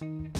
[0.00, 0.37] I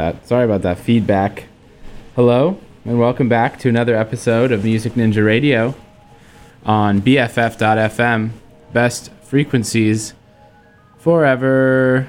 [0.00, 0.26] that.
[0.26, 1.44] Sorry about that feedback.
[2.16, 5.74] Hello, and welcome back to another episode of Music Ninja Radio
[6.64, 8.30] on BFF.FM.
[8.72, 10.14] Best frequencies
[10.96, 12.08] forever.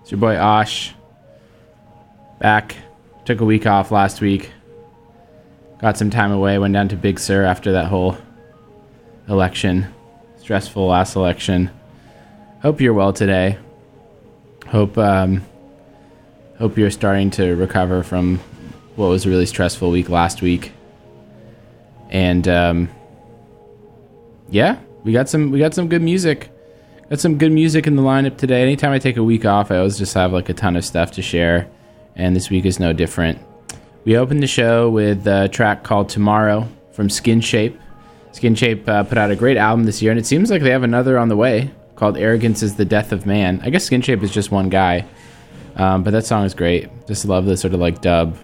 [0.00, 0.94] It's your boy Osh.
[2.38, 2.76] Back.
[3.26, 4.50] Took a week off last week.
[5.82, 6.56] Got some time away.
[6.56, 8.16] Went down to Big Sur after that whole
[9.28, 9.92] election.
[10.38, 11.70] Stressful last election.
[12.62, 13.58] Hope you're well today.
[14.68, 15.44] Hope um,
[16.58, 18.38] hope you're starting to recover from
[18.96, 20.72] what was a really stressful week last week.
[22.10, 22.88] And um,
[24.50, 26.50] yeah, we got some we got some good music.
[27.08, 28.62] Got some good music in the lineup today.
[28.62, 31.12] Anytime I take a week off, I always just have like a ton of stuff
[31.12, 31.68] to share,
[32.16, 33.38] and this week is no different.
[34.04, 37.78] We opened the show with a track called "Tomorrow" from Skinshape.
[38.32, 40.70] Skin Shape uh, put out a great album this year, and it seems like they
[40.70, 44.22] have another on the way called "Arrogance Is the Death of Man." I guess Skinshape
[44.22, 45.06] is just one guy,
[45.78, 46.88] um, but that song is great.
[47.06, 48.36] Just love the sort of like dub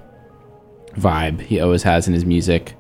[0.95, 2.75] vibe he always has in his music.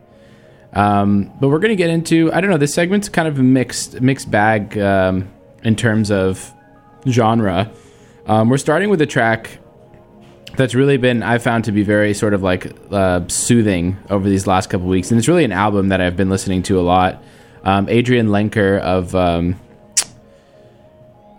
[0.72, 2.56] Um, but we're gonna get into I don't know.
[2.56, 5.30] This segment's kind of a mixed mixed bag um,
[5.62, 6.52] in terms of
[7.08, 7.70] genre.
[8.26, 9.58] Um, we're starting with a track
[10.56, 14.46] that's really been I found to be very sort of like uh, soothing over these
[14.46, 17.22] last couple weeks, and it's really an album that I've been listening to a lot.
[17.62, 19.60] Um, Adrianne Lenker of um,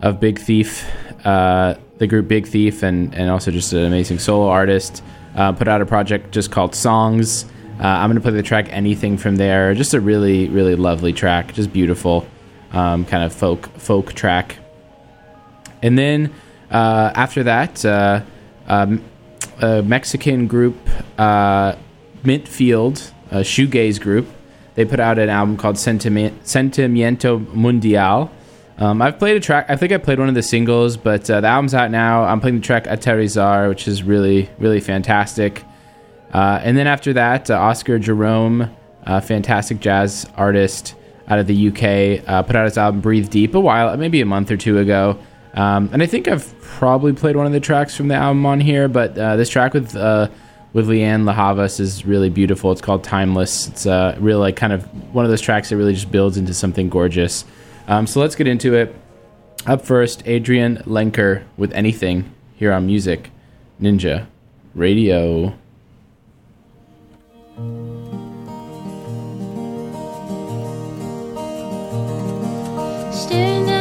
[0.02, 0.90] of Big Thief,
[1.26, 5.04] uh, the group Big Thief, and and also just an amazing solo artist,
[5.36, 7.46] uh, put out a project just called Songs.
[7.80, 9.74] Uh, I'm gonna play the track Anything from there.
[9.74, 12.26] Just a really really lovely track, just beautiful,
[12.72, 14.58] um, kind of folk folk track.
[15.82, 16.34] And then
[16.72, 18.22] uh, after that, uh,
[18.68, 19.04] um,
[19.62, 20.76] a Mexican group,
[21.18, 21.76] uh,
[22.24, 24.28] Mintfield, a shoegaze group,
[24.76, 28.30] they put out an album called Sentimi- Sentimiento Mundial.
[28.77, 29.68] Um, I've played a track.
[29.69, 32.24] I think I played one of the singles, but uh, the album's out now.
[32.24, 35.63] I'm playing the track Aterrizar, which is really, really fantastic.
[36.33, 38.69] Uh, and then after that, uh, Oscar Jerome,
[39.04, 40.95] a fantastic jazz artist
[41.27, 44.25] out of the UK, uh, put out his album Breathe Deep a while, maybe a
[44.25, 45.18] month or two ago.
[45.54, 48.60] Um, and I think I've probably played one of the tracks from the album on
[48.60, 50.27] here, but uh, this track with uh,
[50.74, 52.74] with Lianne La Havas is really beautiful.
[52.74, 53.69] It's called Timeless.
[53.69, 54.83] It's uh, really like kind of
[55.16, 57.45] one of those tracks that really just builds into something gorgeous.
[57.88, 58.96] Um, so let's get into it.
[59.66, 63.32] Up first, Adrianne Lenker with Anything here on Music
[63.82, 64.28] Ninja
[64.74, 65.54] Radio.
[73.12, 73.75] Staring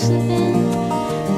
[0.00, 0.54] slipping.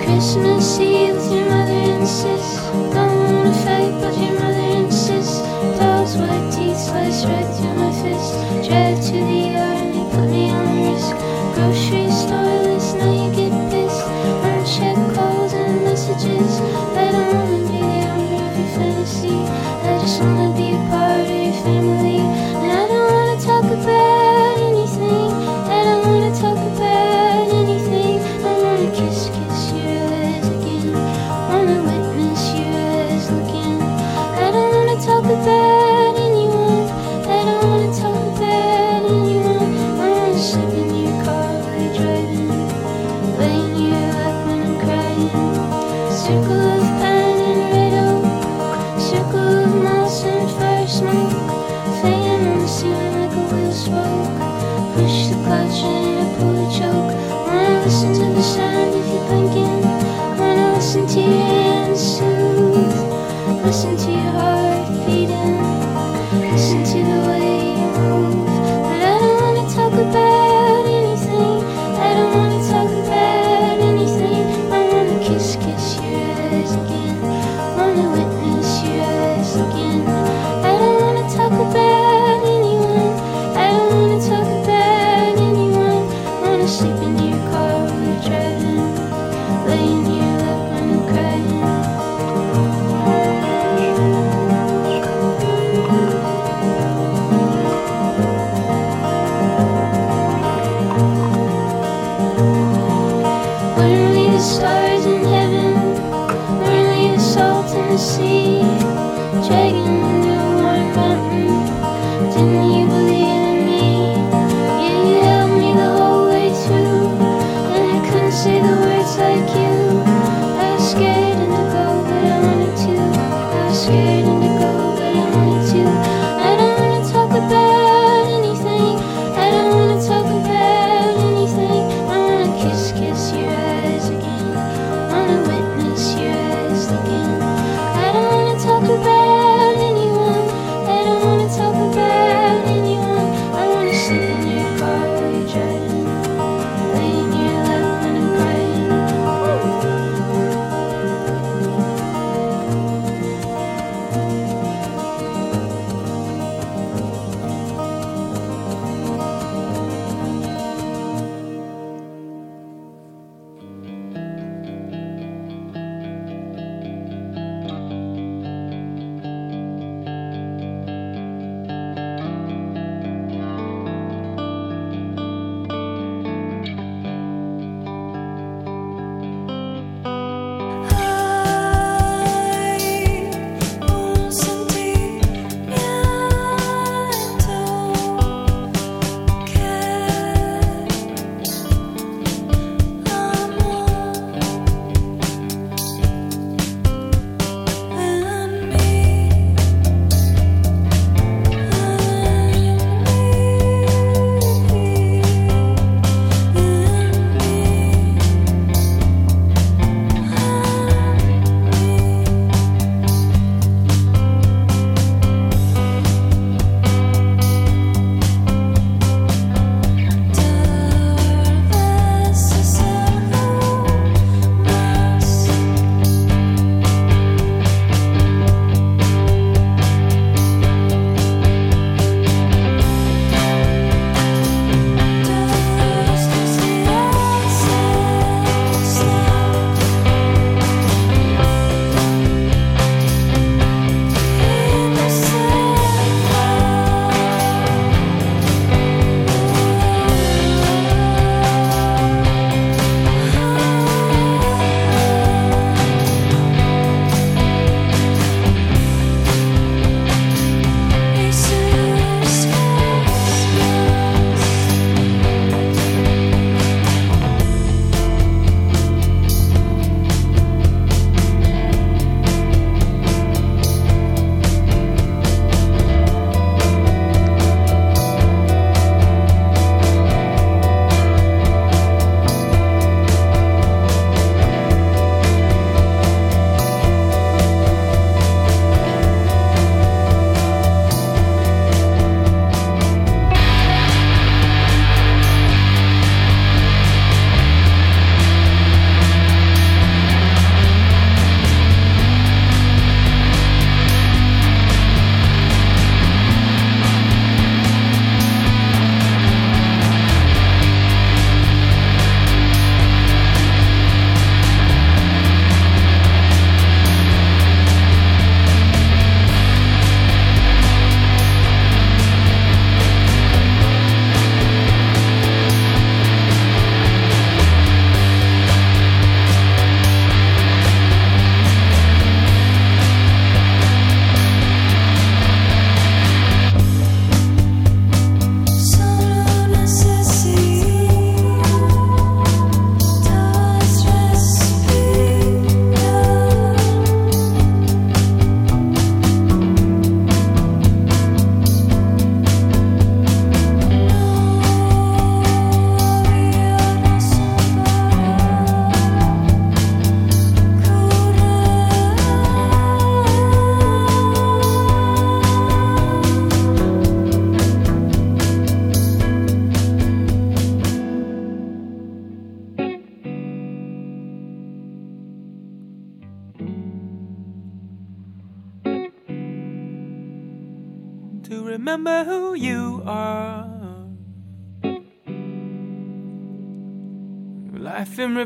[0.05, 2.47] Christmas Eve with your mother and sis.
[2.95, 5.39] Don't wanna fight, but your mother insists.
[5.79, 8.33] Doll's white teeth slice right through my fist.
[8.69, 8.92] Drive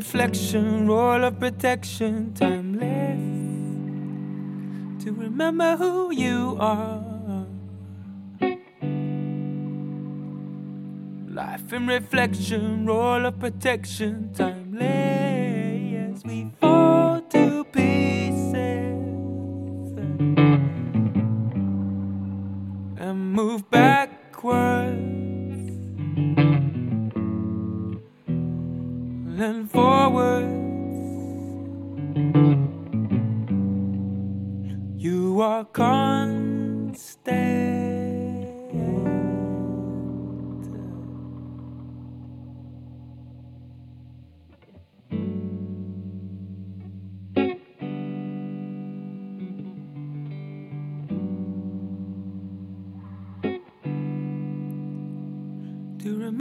[0.07, 3.19] reflection, role of protection, timeless.
[5.03, 7.45] To remember who you are.
[11.27, 14.56] Life in reflection, role of protection, timeless.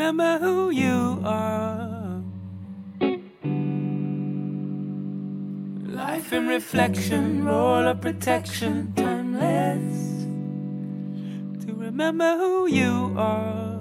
[0.07, 2.23] Remember who you are.
[5.89, 10.27] Life in reflection, role of protection, timeless.
[11.65, 13.81] To remember who you are.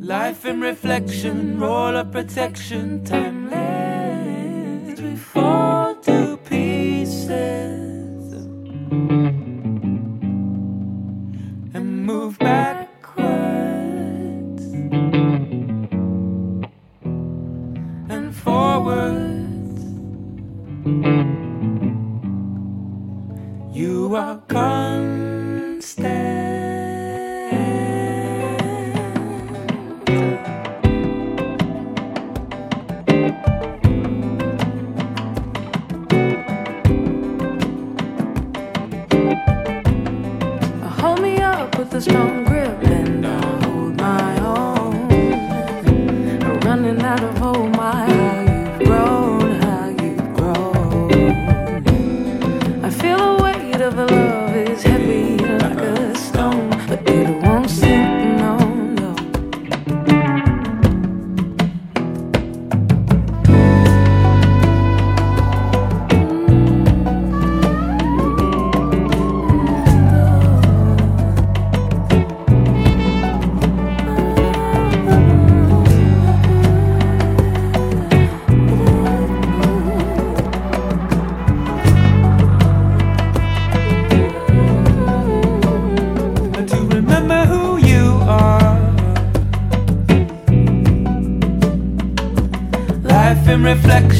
[0.00, 3.40] Life in reflection, role of protection, timeless.
[5.00, 6.36] We fall to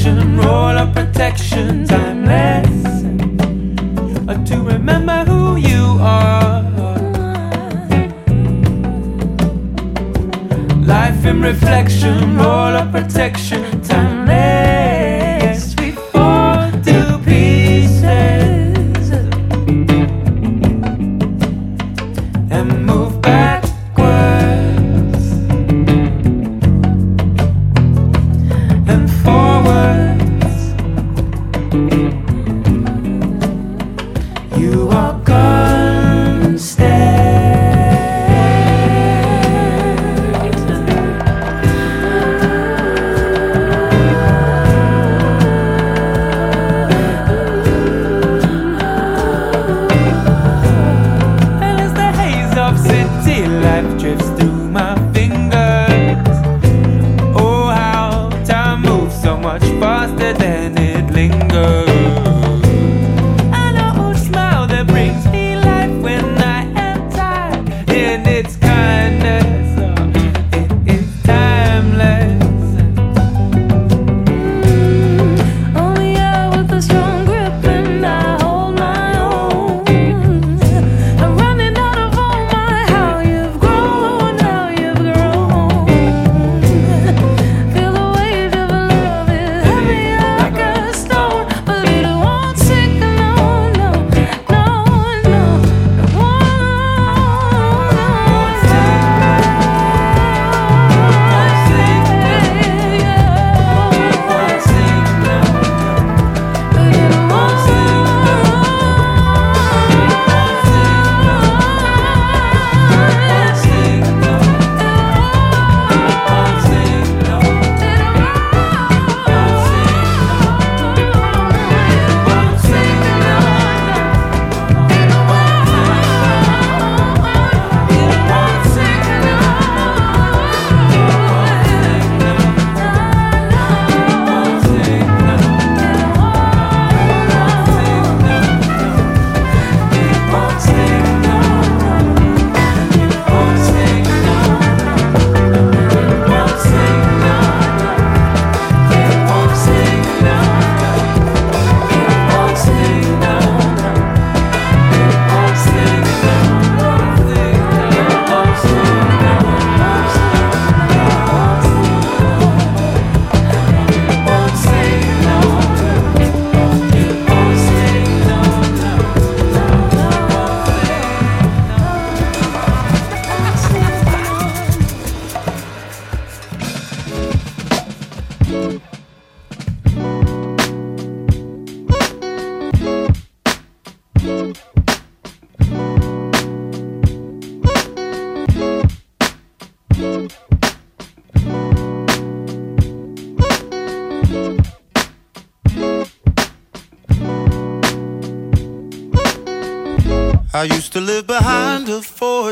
[0.03, 3.05] reflection, role of protection, timeless.
[4.29, 6.63] Uh, To remember who you are.
[10.87, 13.50] Life in reflection, role of protection,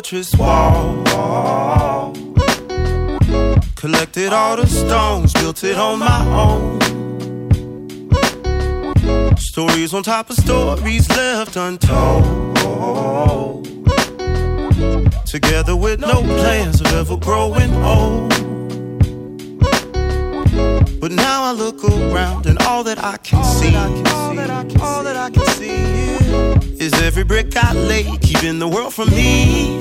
[0.09, 2.13] fortress wall.
[3.77, 6.81] Collected all the stones, built it on my own.
[9.37, 12.57] Stories on top of stories left untold.
[15.27, 18.31] Together with no plans of ever growing old.
[21.01, 24.81] But now I look around and all that I can see, all that I can,
[24.81, 26.09] all that I can see
[26.83, 29.78] is every brick I lay keeping the world from me.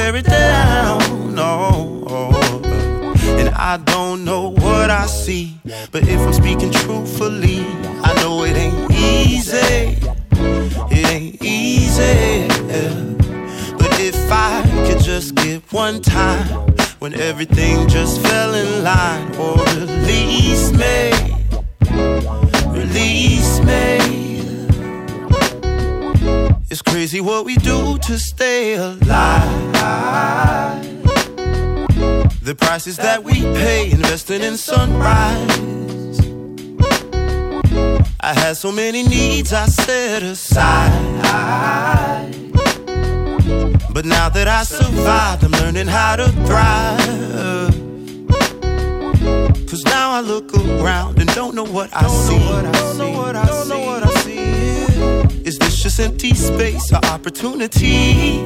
[0.00, 0.67] It's hard
[38.68, 41.22] so many needs I set aside.
[43.94, 47.72] But now that I survived, I'm learning how to thrive.
[49.70, 52.38] Cause now I look around and don't know what I see.
[52.38, 53.58] Don't know what I see.
[53.58, 55.48] Don't know what I see.
[55.48, 58.44] Is this just empty space or opportunity?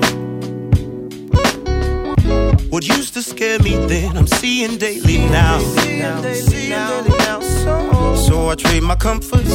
[2.70, 5.58] What used to scare me then, I'm seeing daily now.
[8.26, 9.51] So I trade my comfort zone for new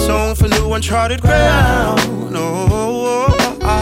[0.78, 2.00] uncharted ground.
[2.36, 3.82] Oh, I,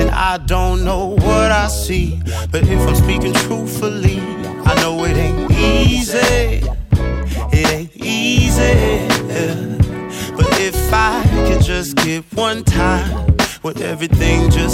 [0.00, 2.18] and I don't know what I see,
[2.50, 4.20] but if I'm speaking truthfully,
[4.64, 6.62] I know it ain't easy.
[7.52, 9.06] It ain't easy.
[10.34, 14.69] But if I could just get one time when everything just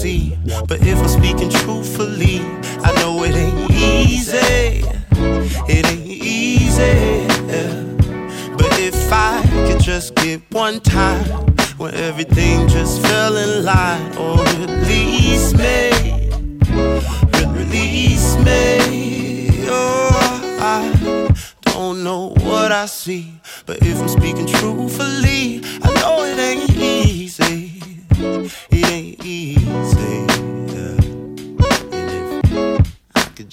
[0.00, 0.34] see,
[0.66, 2.40] but if I'm speaking truthfully,
[2.82, 4.82] I know it ain't easy.
[5.68, 7.26] It ain't easy.
[8.56, 11.26] But if I could just get one time
[11.76, 15.90] when everything just fell in line, or release me,
[17.52, 19.66] release me.
[19.68, 23.34] Oh, I don't know what I see.
[23.66, 27.19] But if I'm speaking truthfully, I know it ain't easy.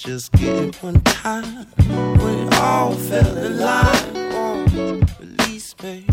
[0.08, 6.06] Just get it one time it all fell in line, oh, release me.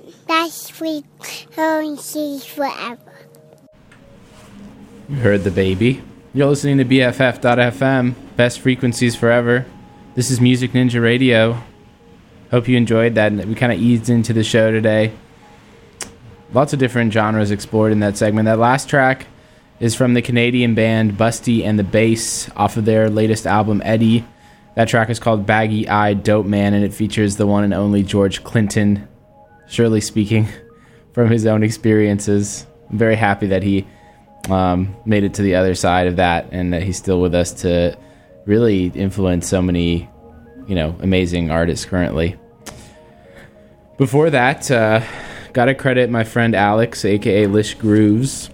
[0.00, 0.14] FM.
[0.26, 2.98] That's frequencies forever.
[5.08, 6.02] You heard the baby.
[6.34, 9.66] You're listening to BFF.FM, best frequencies forever.
[10.14, 11.62] This is Music Ninja Radio.
[12.50, 13.32] Hope you enjoyed that.
[13.32, 15.12] We kind of eased into the show today.
[16.52, 18.46] Lots of different genres explored in that segment.
[18.46, 19.26] That last track
[19.80, 24.24] is from the Canadian band Busty and the Bass off of their latest album, Eddie.
[24.74, 28.02] That track is called Baggy Eyed Dope Man, and it features the one and only
[28.02, 29.08] George Clinton,
[29.68, 30.48] surely speaking
[31.12, 32.66] from his own experiences.
[32.90, 33.86] I'm very happy that he
[34.48, 37.52] um, made it to the other side of that and that he's still with us
[37.62, 37.96] to
[38.46, 40.08] really influence so many,
[40.66, 42.36] you know, amazing artists currently.
[43.98, 45.02] Before that, uh,
[45.52, 48.50] gotta credit my friend Alex, aka Lish Grooves,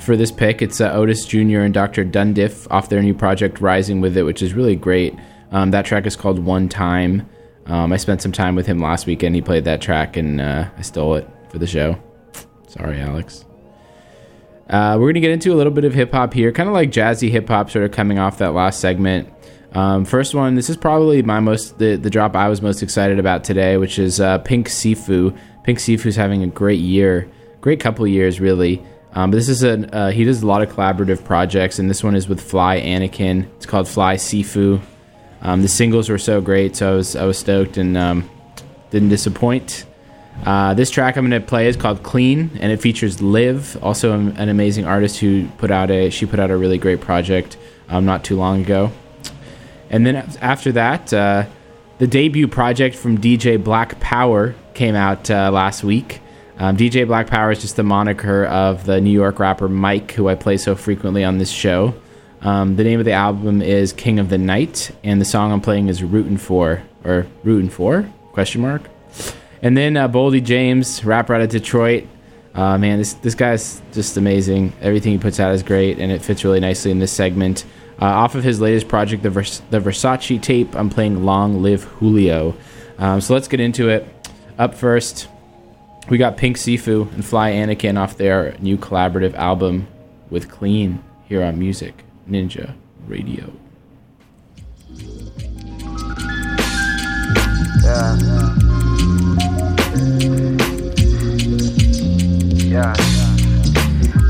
[0.00, 0.62] for this pick.
[0.62, 1.60] It's uh, Otis Jr.
[1.60, 2.04] and Dr.
[2.04, 5.14] Dundiff off their new project Rising with It, which is really great.
[5.50, 7.28] Um, that track is called One Time.
[7.66, 9.34] Um, I spent some time with him last weekend.
[9.34, 11.98] He played that track and uh, I stole it for the show.
[12.68, 13.44] Sorry, Alex.
[14.68, 16.90] Uh, we're to get into a little bit of hip hop here, kind of like
[16.90, 19.28] jazzy hip hop, sort of coming off that last segment.
[19.72, 23.18] Um, first one, this is probably my most the, the drop I was most excited
[23.18, 25.36] about today, which is uh, Pink Siifu.
[25.64, 28.82] Pink Siifu's having a great year, great couple years really.
[29.12, 32.02] Um, but this is a uh, he does a lot of collaborative projects, and this
[32.02, 33.46] one is with Fly Anakin.
[33.56, 34.80] It's called Fly Siifu.
[35.46, 38.28] Um, the singles were so great, so I was I was stoked and um,
[38.90, 39.84] didn't disappoint.
[40.44, 44.12] Uh, this track I'm going to play is called "Clean" and it features Liv, also
[44.12, 48.04] an amazing artist who put out a she put out a really great project um,
[48.04, 48.90] not too long ago.
[49.88, 51.44] And then after that, uh,
[51.98, 56.22] the debut project from DJ Black Power came out uh, last week.
[56.58, 60.28] Um, DJ Black Power is just the moniker of the New York rapper Mike, who
[60.28, 61.94] I play so frequently on this show.
[62.46, 65.60] Um, the name of the album is King of the Night, and the song I'm
[65.60, 68.08] playing is Rootin' For, or Rootin' For?
[68.30, 68.82] Question mark.
[69.62, 72.06] And then uh, Boldy James, rapper out of Detroit.
[72.54, 74.72] Uh, man, this this guy's just amazing.
[74.80, 77.64] Everything he puts out is great, and it fits really nicely in this segment.
[78.00, 81.82] Uh, off of his latest project, the, Vers- the Versace tape, I'm playing Long Live
[81.82, 82.54] Julio.
[82.98, 84.06] Um, so let's get into it.
[84.56, 85.26] Up first,
[86.08, 89.88] we got Pink Siifu and Fly Anakin off their new collaborative album
[90.30, 92.74] with Clean here on Music Ninja
[93.06, 93.52] Radio.
[97.84, 98.16] Yeah.
[102.66, 102.94] Yeah.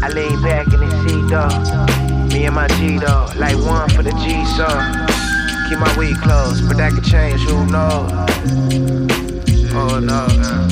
[0.03, 2.37] I lean back in the seat, though.
[2.37, 3.35] Me and my G, dog.
[3.37, 4.67] Like one for the G, so.
[5.69, 8.13] Keep my weed closed, but that could change, who knows?
[9.75, 10.69] Oh no, uh,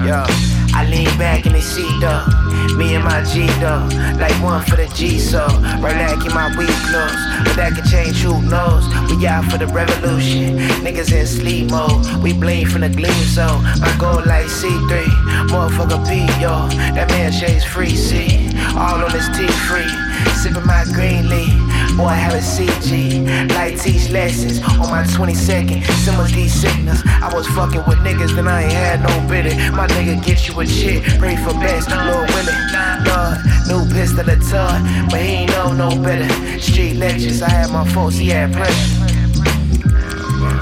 [0.00, 0.06] uh.
[0.06, 0.26] yeah.
[0.72, 2.45] I lean back in the seat, dog.
[2.76, 3.92] Me and my G, dog.
[4.20, 5.46] Like one for the G, so.
[5.80, 8.84] Right now, keep my weed closed, but that can change, who knows?
[9.10, 10.58] We out for the revolution.
[10.84, 12.04] Niggas in sleep mode.
[12.22, 13.62] We bleed from the gleam zone.
[13.80, 15.06] My goal like C3.
[15.48, 16.68] Motherfucker P, yo.
[16.94, 18.50] That man shades free, see.
[18.76, 19.88] All on his T free.
[20.36, 21.66] Sipping my green leaf.
[21.96, 23.24] Boy, I have a CG.
[23.56, 25.82] Like teach lessons on my 22nd.
[26.04, 27.00] Similar these signals.
[27.06, 29.54] I was fucking with niggas, then I ain't had no bitter.
[29.72, 31.02] My nigga get you a chick.
[31.18, 33.04] Pray for best, Lord willing.
[33.04, 36.28] Lord, new pistol a ton, but he ain't know no better.
[36.60, 39.04] Street lectures, I had my folks, he had pressure.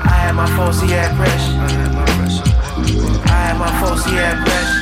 [0.05, 1.53] I had my folks, he had pressure.
[3.27, 4.81] I had my folks, he had pressure.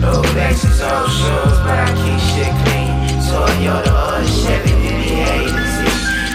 [0.00, 2.92] No Lexus old shoes, but I keep shit clean.
[3.24, 5.76] Toyota or a Chevy, any A to Z.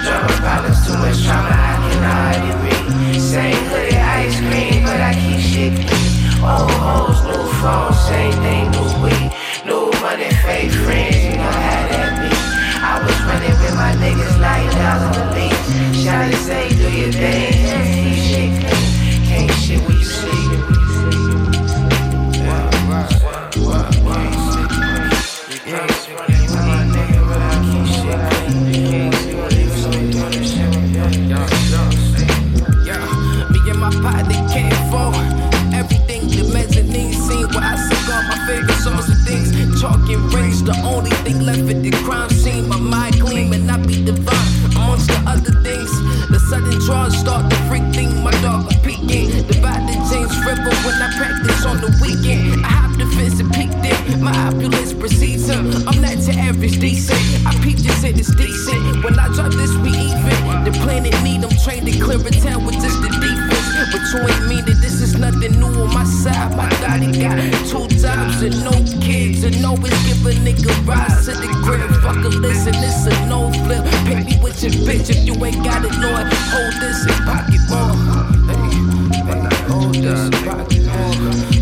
[0.04, 1.54] Drama problems, too much trauma, I
[1.86, 3.22] can hardly read.
[3.22, 3.89] Same hoodie,
[4.20, 6.12] ice cream, but I keep shit clean.
[6.44, 9.28] Old hoes, new phones, same thing, new weed.
[9.66, 12.30] New money, fake friends, you know how that be.
[12.92, 15.68] I was running with my niggas like dollars a lease.
[16.02, 17.59] Shawty say, do your thing,
[40.18, 42.68] Rings, the only thing left at the crime scene.
[42.68, 44.74] My mind gleam and I be divine.
[44.74, 45.92] Amongst the other things,
[46.30, 48.24] the sudden draws start to freak thing.
[48.24, 49.30] My dog was peeking.
[49.46, 52.66] Divide the James River when I practice on the weekend.
[52.66, 54.24] I hop the fence and peeked in.
[54.24, 55.70] My opulence precedes him.
[55.88, 57.22] I'm not to average decent.
[57.46, 59.04] I peep this and it's decent.
[59.04, 60.66] When I drop this, we even.
[60.66, 63.49] The planet need them trained to clear a town with just the defense.
[63.92, 66.56] But you ain't mean that this is nothing new on my side.
[66.56, 68.72] My daddy got two jobs and no
[69.02, 69.44] kids.
[69.44, 71.90] And always give a nigga rise to the crib.
[72.02, 73.84] Fuck a listen, it's a no flip.
[74.06, 76.28] Pay me with your bitch if you ain't got it, Lord.
[76.54, 77.98] Hold this in pocket more.
[79.70, 81.14] Hold this in pocket more.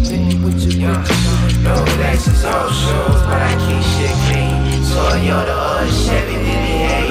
[0.03, 1.63] Pay me with your bitch.
[1.63, 4.67] No Lexus old shoes, but I keep shit clean.
[4.91, 7.06] Toyota or a Chevy, any A to Z.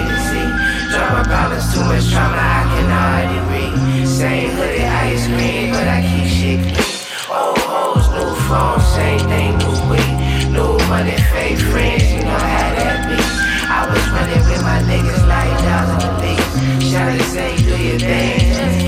[0.96, 4.09] Drama problems, too much trauma, I can hardly read.
[4.09, 6.96] Same hoodie, ice cream, but I keep shit clean.
[7.28, 10.48] Old hoes, new phones, same thing, new weed.
[10.56, 13.16] New money, fake friends, you know how that be.
[13.68, 16.56] I was running with my niggas like dollars a lease.
[16.88, 18.86] Shawty say, do your thing,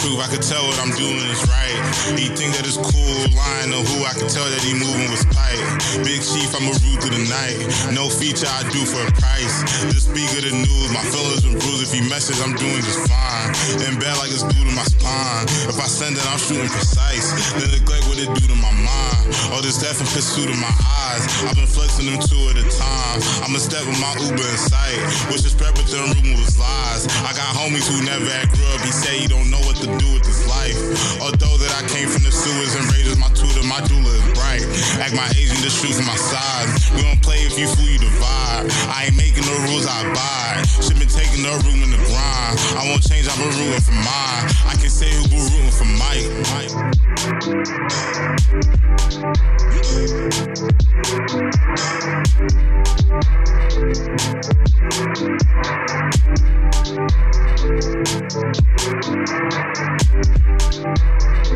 [0.00, 0.20] truth.
[0.20, 1.76] I could tell what I'm doing is right.
[2.16, 5.20] He think that it's cool, lying to who I can tell that he moving with
[5.20, 5.60] spite.
[6.04, 7.60] Big chief, I'm a root through the night.
[7.92, 9.62] No feature I do for a price.
[9.92, 11.84] The speaker the news, my feelings been bruised.
[11.84, 13.50] If he message, I'm doing just fine.
[13.84, 15.44] In bed like it's due to my spine.
[15.68, 17.36] If I send it, I'm shooting precise.
[17.60, 19.24] Then neglect what it do to my mind.
[19.52, 20.72] All this death and pursuit of my
[21.04, 21.22] eyes.
[21.44, 23.18] I've been flexing them two at a time.
[23.44, 24.98] I'ma step with my Uber in sight.
[25.28, 27.04] Wish the spread with them rumors lies.
[27.26, 28.80] I got homies who never had grew up.
[28.80, 30.76] He say he don't know what do with this life.
[31.20, 34.62] Although that I came from the sewers and raiders, my tutor, my doula is bright.
[35.00, 36.68] Act my agent, the shoes on my side.
[36.94, 38.70] We don't play if you fool, you divide.
[38.92, 40.66] I ain't making no rules, I abide.
[40.84, 42.54] Shit been taking no room in the grind.
[42.76, 44.44] I won't change, I've been rooting for mine.
[44.68, 46.28] I can say who been rooting for Mike.
[46.52, 46.70] Mike.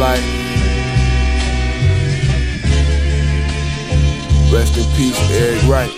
[0.03, 0.27] life.
[4.51, 5.93] Rest in peace, Eric Wright.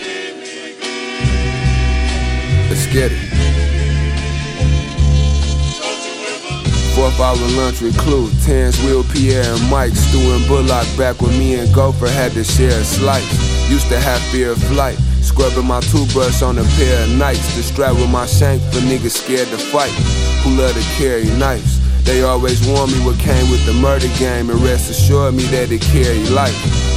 [2.69, 3.23] Let's get it.
[6.93, 9.95] Fourth hour lunch with Clue, Terrence, Will, Pierre, and Mike.
[9.95, 13.69] Stu and Bullock back when me and Gopher had to share a slice.
[13.69, 14.97] Used to have fear of flight.
[15.21, 17.47] Scrubbing my toothbrush on a pair of nights.
[17.71, 19.95] Strap with my shank for niggas scared to fight.
[20.43, 21.74] Who love to carry knives.
[22.05, 25.71] They always warned me what came with the murder game and rest assured me that
[25.71, 26.55] it carried life.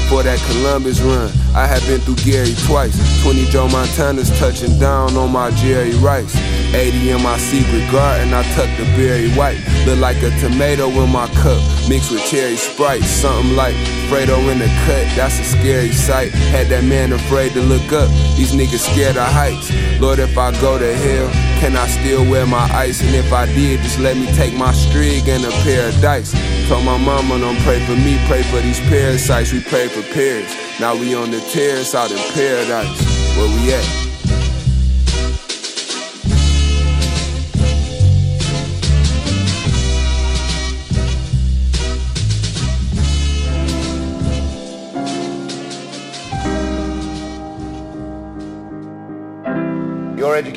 [0.08, 2.96] For that Columbus run, I have been through Gary twice.
[3.22, 6.36] 20 Joe Montanas touching down on my Jerry Rice.
[6.74, 9.60] 80 in my secret garden, I tucked the berry white.
[9.86, 13.02] Look like a tomato in my cup, mixed with cherry sprite.
[13.02, 13.74] Something like
[14.08, 16.32] Fredo in the cut, that's a scary sight.
[16.52, 19.72] Had that man afraid to look up, these niggas scared of heights.
[20.00, 23.02] Lord, if I go to hell, Can I still wear my ice?
[23.02, 26.32] And if I did, just let me take my strig and a pair of dice.
[26.68, 29.52] Told my mama don't pray for me, pray for these parasites.
[29.52, 30.54] We pray for pears.
[30.78, 33.00] Now we on the terrace out in paradise.
[33.36, 34.07] Where we at?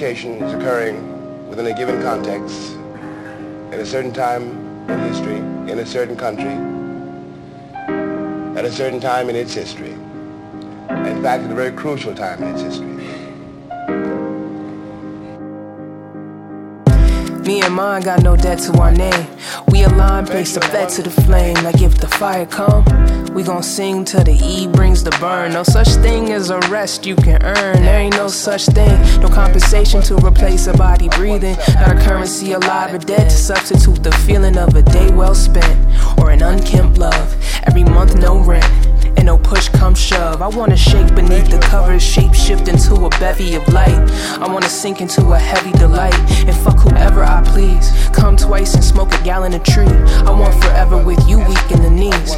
[0.01, 2.75] Your education is occurring within a given context,
[3.71, 4.41] at a certain time
[4.89, 5.37] in history,
[5.71, 6.57] in a certain country,
[8.57, 9.91] at a certain time in its history.
[9.91, 13.20] In fact, at a very crucial time in its history.
[17.45, 19.27] Me and mine got no debt to our name.
[19.69, 21.55] We align, place the bet to the flame.
[21.63, 22.85] Like if the fire come,
[23.33, 25.53] we gon' sing till the E brings the burn.
[25.53, 27.81] No such thing as a rest you can earn.
[27.81, 29.01] There ain't no such thing.
[29.21, 31.57] No compensation to replace a body breathing.
[31.75, 36.19] Not a currency alive or dead to substitute the feeling of a day well spent
[36.19, 37.35] or an unkempt love.
[37.63, 38.65] Every month, no rent.
[39.21, 40.41] And no push come shove.
[40.41, 43.99] I wanna shake beneath the covers, shape shift into a bevy of light.
[44.41, 46.15] I wanna sink into a heavy delight
[46.47, 47.91] and fuck whoever I please.
[48.13, 49.85] Come twice and smoke a gallon of tree.
[50.25, 52.31] I want forever with you, weak in the knees.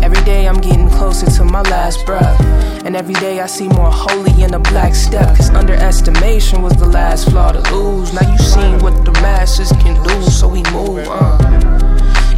[0.00, 2.40] Every day I'm getting closer to my last breath.
[2.84, 5.36] And every day I see more holy in a black step.
[5.36, 8.12] Cause underestimation was the last flaw to lose.
[8.12, 11.04] Now you seen what the masses can do, so we move.
[11.10, 11.83] Uh.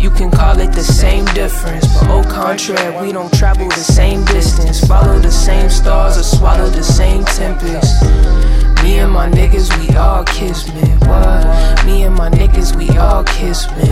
[0.07, 4.25] You can call it the same difference, but au contraire, we don't travel the same
[4.27, 8.05] distance, follow the same stars, or swallow the same tempest.
[8.85, 10.83] Me and my niggas, we all kiss me.
[11.09, 11.85] What?
[11.85, 13.83] Me and my niggas, we all kiss me.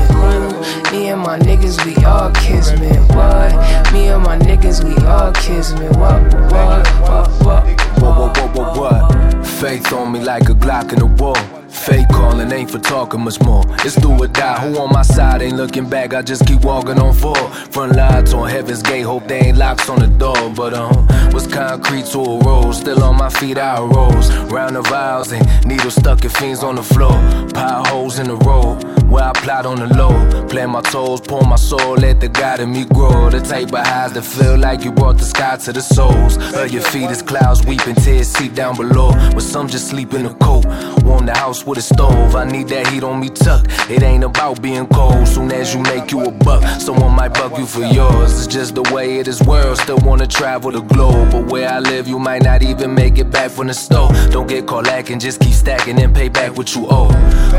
[0.92, 2.90] Me and my niggas, we all kiss me.
[3.12, 3.92] What?
[3.92, 5.86] Me and my niggas, we all kiss me.
[5.98, 6.22] What?
[6.52, 6.86] What?
[7.02, 7.28] What?
[7.42, 7.66] What,
[8.00, 9.23] what, what, what, what?
[9.60, 11.34] Faith on me like a Glock in the wall.
[11.68, 13.62] Fake calling ain't for talking much more.
[13.84, 14.58] It's do or die.
[14.60, 16.12] Who on my side ain't looking back?
[16.14, 17.52] I just keep walking on forward.
[17.72, 19.02] Front lights on heaven's gate.
[19.02, 20.50] Hope they ain't locks on the door.
[20.54, 22.72] But um, was concrete to a road.
[22.72, 24.32] Still on my feet, I rose.
[24.52, 27.12] Round the vials and needles stuck and fiends on the floor.
[27.54, 28.83] Potholes in the road.
[29.14, 30.10] Where I plot on the low.
[30.48, 31.94] Plant my toes, pour my soul.
[31.94, 33.30] Let the God in me grow.
[33.30, 36.36] The type of highs that feel like you brought the sky to the souls.
[36.52, 39.12] Of your feet is clouds weeping, tears seep down below.
[39.32, 40.64] But some just sleep in a coat.
[41.04, 42.34] Warm the house with a stove.
[42.34, 43.68] I need that heat on me tucked.
[43.88, 45.28] It ain't about being cold.
[45.28, 48.32] Soon as you make you a buck, someone might buck you for yours.
[48.32, 49.78] It's just the way it is world.
[49.78, 51.30] Still wanna travel the globe.
[51.30, 54.10] But where I live, you might not even make it back from the store.
[54.30, 57.08] Don't get caught lacking, just keep stacking and pay back what you owe.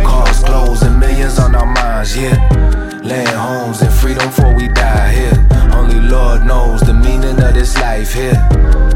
[0.05, 2.37] Cars, clothes, and millions on our minds, yeah.
[3.03, 5.37] Land homes and freedom before we die here.
[5.73, 8.37] Only Lord knows the meaning of this life here.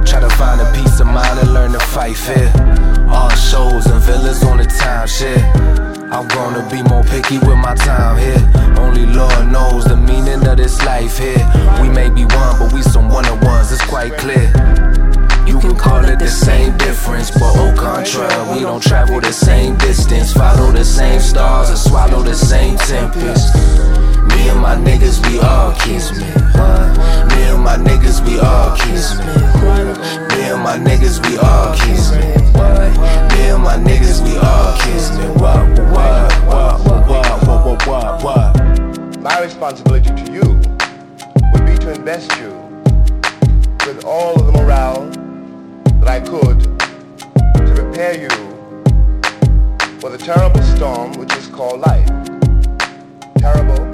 [0.05, 2.49] Try to find a peace of mind and learn to fight fair.
[3.10, 5.41] All shows and villas on the time shit.
[6.14, 8.43] I'm gonna be more picky with my time here.
[8.78, 11.41] Only Lord knows the meaning of this life here.
[11.82, 15.09] We may be one, but we some one of ones, it's quite clear.
[15.50, 19.76] You can call it the same difference, but au contraire, we don't travel the same
[19.78, 23.56] distance, follow the same stars, and swallow the same tempest.
[24.30, 26.28] Me and my niggas, we all kiss me.
[27.34, 29.26] Me and my niggas, we all kiss me.
[30.38, 32.20] Me and my niggas, we all kiss me.
[33.34, 35.26] Me and my niggas, we all kiss me.
[35.41, 39.20] What, what, what, what, what, what, what, what?
[39.20, 40.45] My responsibility to you
[41.52, 42.52] would be to invest you
[43.88, 45.10] with all of the morale
[46.00, 48.30] that I could to prepare you
[50.00, 52.08] for the terrible storm which is called life.
[53.38, 53.89] Terrible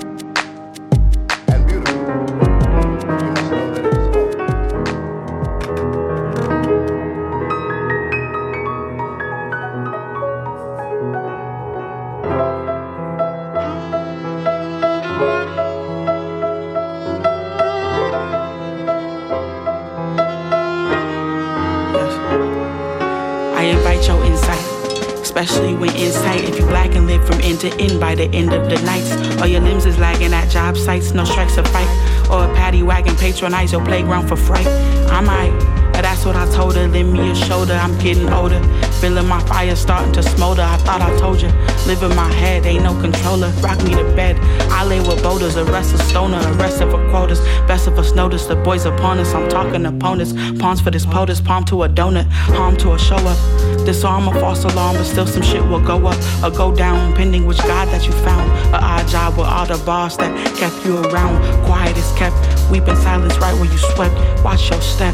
[25.46, 26.44] especially when in sight.
[26.44, 29.12] If you black and live from end to end by the end of the nights,
[29.42, 31.88] or your limbs is lagging at job sites, no strikes or fight,
[32.30, 34.68] or a paddy wagon patronize your playground for fright.
[34.68, 35.58] I might.
[35.94, 38.60] But that's what I told her, lend me a shoulder, I'm getting older.
[39.06, 40.64] Feeling my fire starting to smolder.
[40.64, 41.50] I thought I told you,
[41.86, 43.50] live in my head, ain't no controller.
[43.62, 44.36] Rock me to bed.
[44.72, 47.40] I lay with boulders, arrest a stoner, arrest for quotas.
[47.68, 49.32] Best of us notice the boys upon us.
[49.32, 50.34] I'm talking opponents.
[50.60, 53.38] Pawns for this POTUS, palm to a donut, harm to a show up.
[53.86, 57.46] Disarm a false alarm, but still some shit will go up or go down, pending
[57.46, 58.50] which God that you found.
[58.74, 61.38] A odd job with all the bars that kept you around.
[61.66, 62.36] Quiet is kept,
[62.72, 64.16] weeping silence right where you swept.
[64.44, 65.14] Watch your step,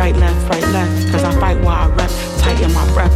[0.00, 1.12] right, left, right, left.
[1.12, 3.14] Cause I fight while I rep, tighten my breath.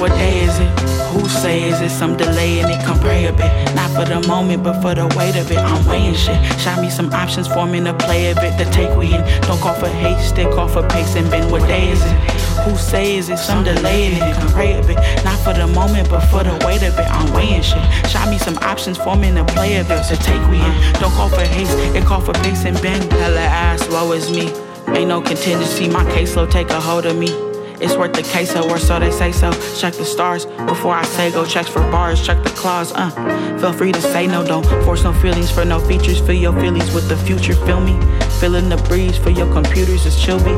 [0.00, 0.70] What day is it?
[1.12, 2.82] Who say is it some delay in it?
[2.82, 3.52] Come pray a bit.
[3.74, 5.58] Not for the moment, but for the weight of it.
[5.58, 6.40] I'm weighing shit.
[6.58, 8.56] Shot me some options, forming a play of it.
[8.56, 9.20] The take we in.
[9.42, 11.52] Don't call for hate, stick off for pace and bend.
[11.52, 12.16] What day is it?
[12.64, 14.34] Who say is it some delay in it?
[14.34, 14.96] Come pray a bit.
[15.24, 17.08] Not for the moment, but for the weight of it.
[17.18, 17.84] I'm weighing shit.
[18.08, 20.02] Shot me some options, forming a play of it.
[20.08, 20.74] The take we in.
[21.00, 23.12] Don't call for haste, it call for pace and bend.
[23.12, 24.61] Hella ass, woe is me.
[24.88, 27.51] Ain't no contingency, my caseload take a hold of me.
[27.82, 29.50] It's worth the queso, or so they say so.
[29.76, 31.44] Check the stars before I say go.
[31.44, 33.10] Checks for bars, check the claws, Uh,
[33.58, 34.44] feel free to say no.
[34.44, 36.20] Don't force no feelings for no features.
[36.20, 37.54] Feel your feelings with the future.
[37.66, 37.98] Feel me.
[38.40, 40.54] Feeling the breeze for your computers is chill me.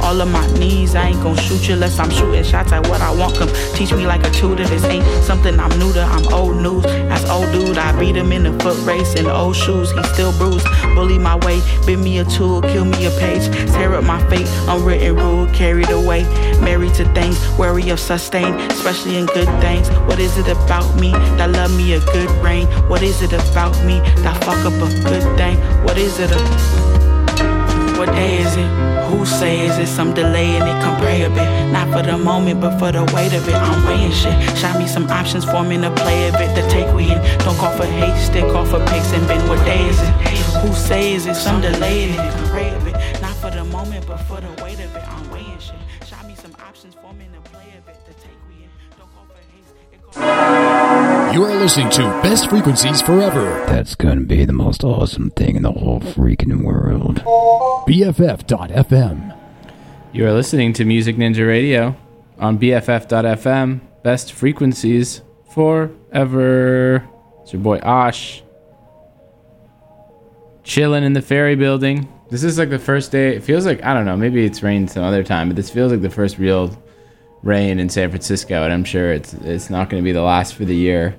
[0.00, 3.00] All of my knees, I ain't gon' shoot you unless I'm shooting shots at what
[3.00, 3.36] I want.
[3.36, 4.64] Come teach me like a tutor.
[4.64, 6.02] This ain't something I'm new to.
[6.02, 6.84] I'm old news.
[6.86, 9.90] As old dude, I beat him in the foot race in old shoes.
[9.90, 10.66] He still bruised.
[10.94, 13.48] Bully my way, bend me a tool, kill me a page.
[13.72, 16.22] Tear up my fate, unwritten rule, carried away.
[16.62, 19.88] Married to things, wary of sustain, especially in good things.
[20.08, 22.66] What is it about me that love me a good rain?
[22.88, 25.56] What is it about me that fuck up a good thing?
[25.84, 26.30] What is it?
[26.30, 26.88] A-
[27.98, 28.68] what day is it?
[29.10, 30.82] Who say is it some delay in it?
[30.82, 31.72] Come pray a bit.
[31.72, 33.54] Not for the moment, but for the weight of it.
[33.54, 34.36] I'm weighing shit.
[34.56, 36.54] Shot me some options, forming a play of it.
[36.54, 37.18] The take we in.
[37.38, 39.48] Don't call for hate, stick off for pace and bend.
[39.48, 40.14] What day is it?
[40.62, 42.32] Who say is it some delay in it?
[42.32, 42.87] Come pray a bit.
[50.20, 53.64] You are listening to Best Frequencies Forever.
[53.68, 57.18] That's gonna be the most awesome thing in the whole freaking world.
[57.86, 59.36] BFF.FM.
[60.12, 61.94] You are listening to Music Ninja Radio
[62.38, 63.80] on BFF.FM.
[64.02, 67.08] Best frequencies forever.
[67.42, 68.42] It's your boy Osh.
[70.64, 72.12] Chilling in the ferry building.
[72.30, 73.36] This is like the first day.
[73.36, 75.92] It feels like, I don't know, maybe it's rained some other time, but this feels
[75.92, 76.76] like the first real
[77.42, 80.54] rain in San Francisco, and I'm sure it's it's not going to be the last
[80.54, 81.16] for the year.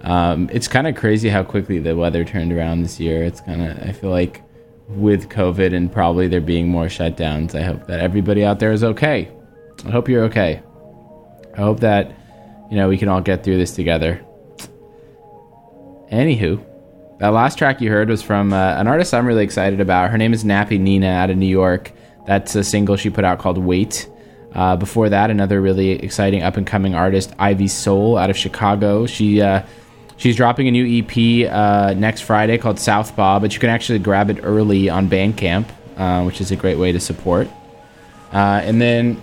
[0.00, 3.24] Um, it's kind of crazy how quickly the weather turned around this year.
[3.24, 4.42] It's kind of I feel like
[4.88, 8.84] with COVID and probably there being more shutdowns, I hope that everybody out there is
[8.84, 9.30] okay.
[9.84, 10.62] I hope you're okay.
[11.54, 12.12] I hope that
[12.70, 14.20] you know we can all get through this together.
[16.12, 16.64] Anywho,
[17.18, 20.10] that last track you heard was from uh, an artist I'm really excited about.
[20.10, 21.92] Her name is Nappy Nina out of New York.
[22.26, 24.08] That's a single she put out called Weight.
[24.56, 29.04] Uh, before that, another really exciting up and coming artist, Ivy Sole out of Chicago.
[29.04, 29.62] She uh,
[30.16, 34.30] she's dropping a new EP uh, next Friday called Southpaw, but you can actually grab
[34.30, 35.66] it early on Bandcamp,
[35.98, 37.48] uh, which is a great way to support.
[38.32, 39.20] Uh, and then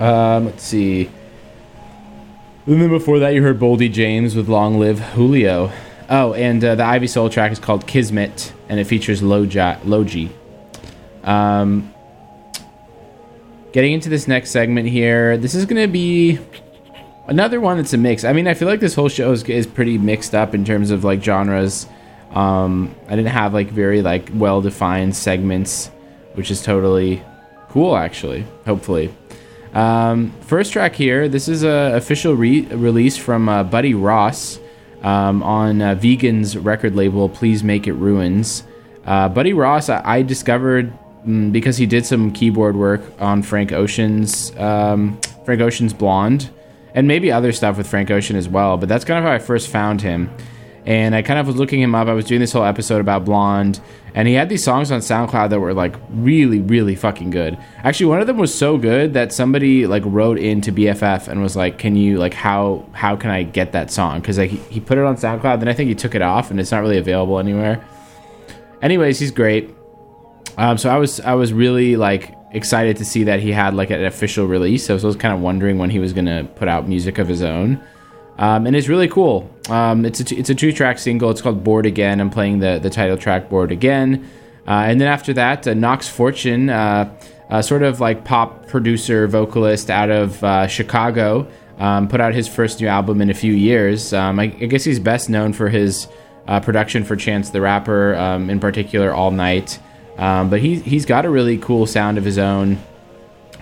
[0.00, 1.10] um, let's see.
[2.66, 5.70] And then before that, you heard Boldy James with "Long Live Julio."
[6.08, 10.30] Oh, and uh, the Ivy Sole track is called Kismet, and it features Loja, Lojii.
[11.22, 11.92] Um,
[13.72, 16.38] getting into this next segment here, this is going to be
[17.26, 18.24] another one that's a mix.
[18.24, 20.90] I mean, I feel like this whole show is, is pretty mixed up in terms
[20.90, 21.86] of like genres.
[22.32, 25.88] Um, I didn't have like very like well defined segments,
[26.34, 27.22] which is totally
[27.68, 28.44] cool actually.
[28.66, 29.14] Hopefully.
[29.72, 31.28] Um, first track here.
[31.28, 34.58] This is a official re- release from uh, Buddy Ross
[35.02, 37.28] um, on uh, Vegyn's record label.
[37.28, 38.64] Please make it ruins.
[39.04, 40.92] Uh, Buddy Ross, I, I discovered
[41.24, 46.50] because he did some keyboard work on Frank Ocean's um, Frank Ocean's Blonde,
[46.94, 48.76] and maybe other stuff with Frank Ocean as well.
[48.76, 50.30] But that's kind of how I first found him.
[50.86, 52.08] And I kind of was looking him up.
[52.08, 53.80] I was doing this whole episode about Blonde,
[54.14, 57.58] and he had these songs on SoundCloud that were like really, really fucking good.
[57.84, 61.54] Actually, one of them was so good that somebody like wrote into BFF and was
[61.54, 64.80] like, "Can you like how how can I get that song?" Because like he, he
[64.80, 66.98] put it on SoundCloud, then I think he took it off, and it's not really
[66.98, 67.84] available anywhere.
[68.80, 69.74] Anyways, he's great.
[70.60, 73.88] Um, so I was I was really like excited to see that he had like
[73.88, 74.84] an official release.
[74.84, 77.40] So I was kind of wondering when he was gonna put out music of his
[77.40, 77.80] own.
[78.36, 79.50] Um, and it's really cool.
[79.70, 81.30] Um, it's a t- it's a two track single.
[81.30, 82.20] It's called Bored Again.
[82.20, 84.28] I'm playing the the title track Bored Again.
[84.68, 87.10] Uh, and then after that, uh, Knox Fortune, uh,
[87.48, 92.46] uh, sort of like pop producer vocalist out of uh, Chicago, um, put out his
[92.46, 94.12] first new album in a few years.
[94.12, 96.06] Um, I, I guess he's best known for his
[96.46, 99.78] uh, production for Chance the Rapper, um, in particular, All Night.
[100.20, 102.78] Um, but he, he's got a really cool sound of his own,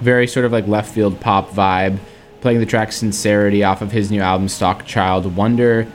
[0.00, 1.98] very sort of like left field pop vibe.
[2.40, 5.88] Playing the track Sincerity off of his new album Stock Child Wonder.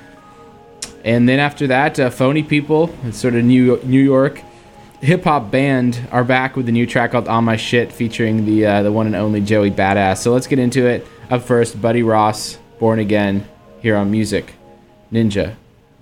[1.05, 4.41] And then after that, uh, Phony Ppl, sort of New, New York
[4.99, 8.65] hip hop band, are back with the new track called On My Shit featuring the,
[8.65, 10.17] uh, the one and only Joey Bada$$.
[10.17, 11.07] So let's get into it.
[11.29, 13.47] Up first, Buddy Ross, Born Again,
[13.81, 14.53] here on Music
[15.11, 15.55] Ninja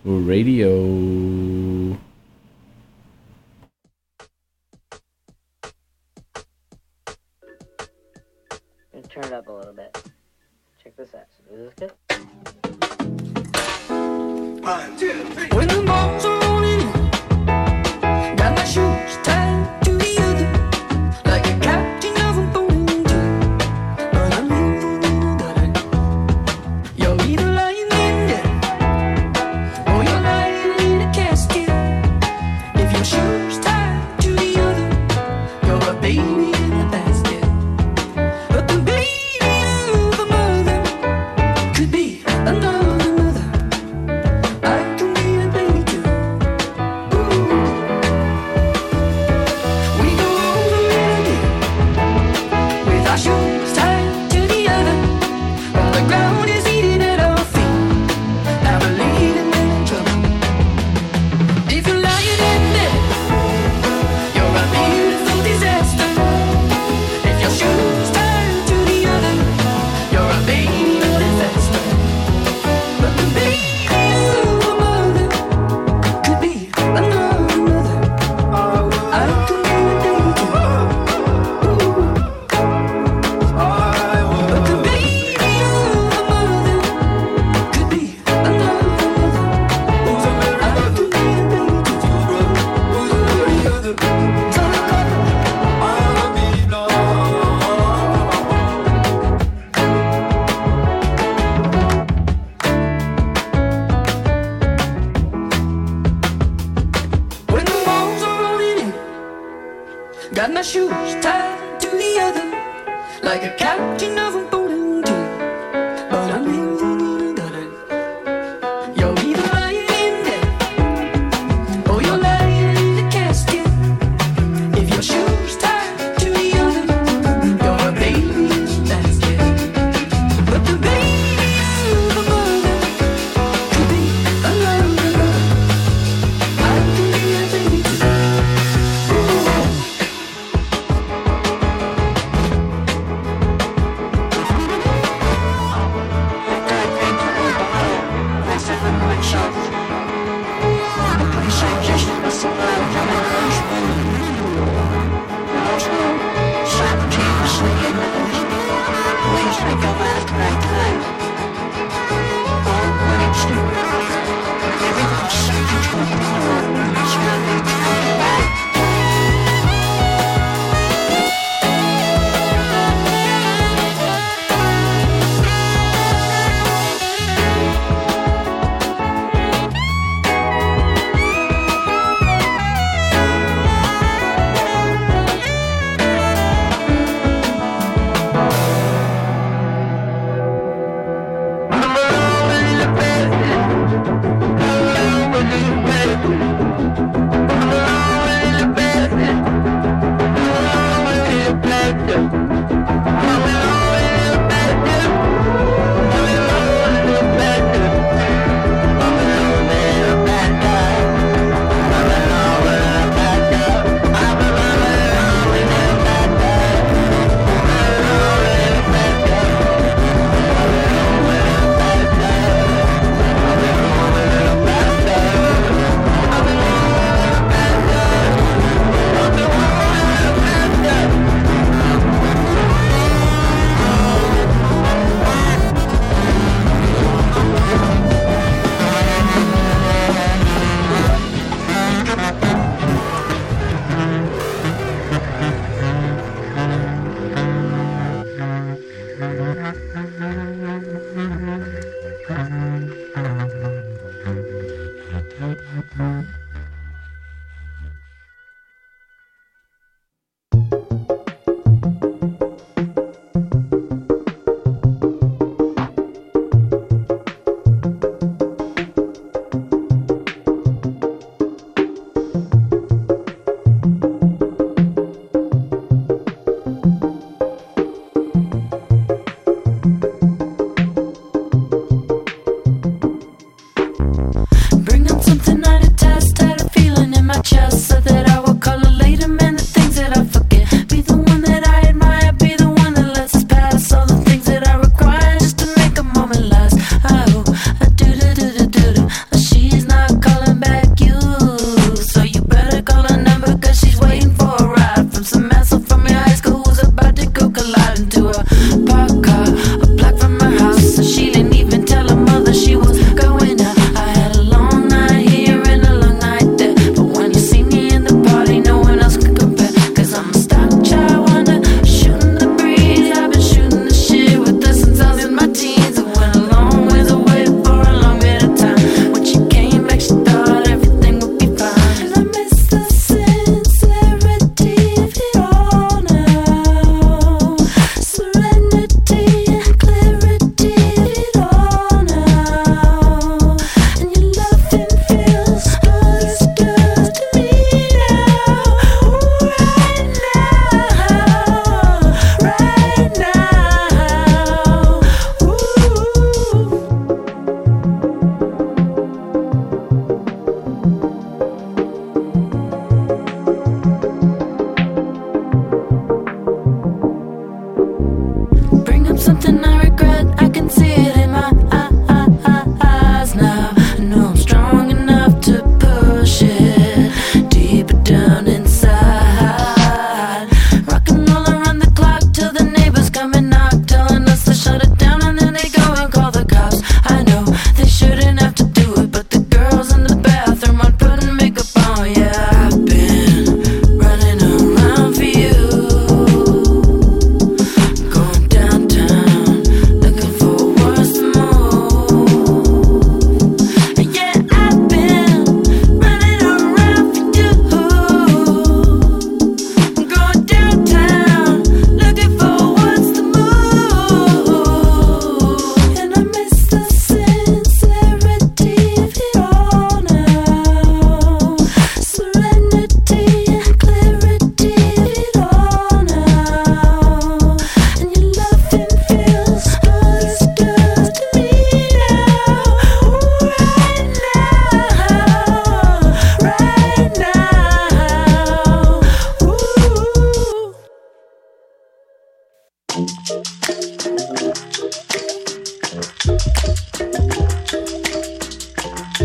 [0.03, 1.81] Radio.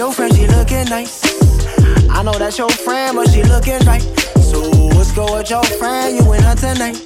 [0.00, 1.20] Your friend, she looking nice.
[2.08, 4.00] I know that's your friend, but she looking right.
[4.40, 4.58] So
[4.96, 6.96] let's go with your friend, you and her tonight.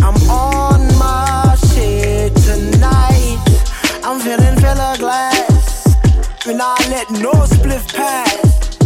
[0.00, 3.42] I'm on my shit tonight.
[4.04, 5.86] I'm feeling filler glass.
[6.46, 8.78] And I let no spliff pass.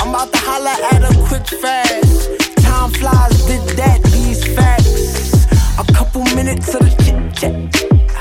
[0.00, 2.30] I'm about to holler at a quick fast.
[2.58, 5.46] Time flies, did that, these facts.
[5.80, 8.13] A couple minutes of the chit chat.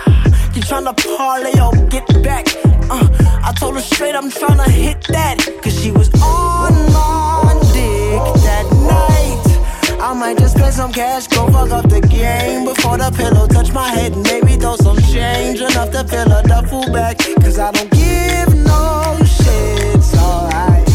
[0.64, 2.48] Tryna parlay or get back?
[2.90, 3.08] Uh,
[3.44, 5.38] I told her straight I'm tryna hit that.
[5.62, 9.54] Cause she was on my dick that night.
[10.02, 13.72] I might just spend some cash, go fuck up the game Before the pillow touch
[13.72, 17.90] my head maybe throw some change Enough to fill a duffel bag Cause I don't
[17.90, 20.88] give no shits, alright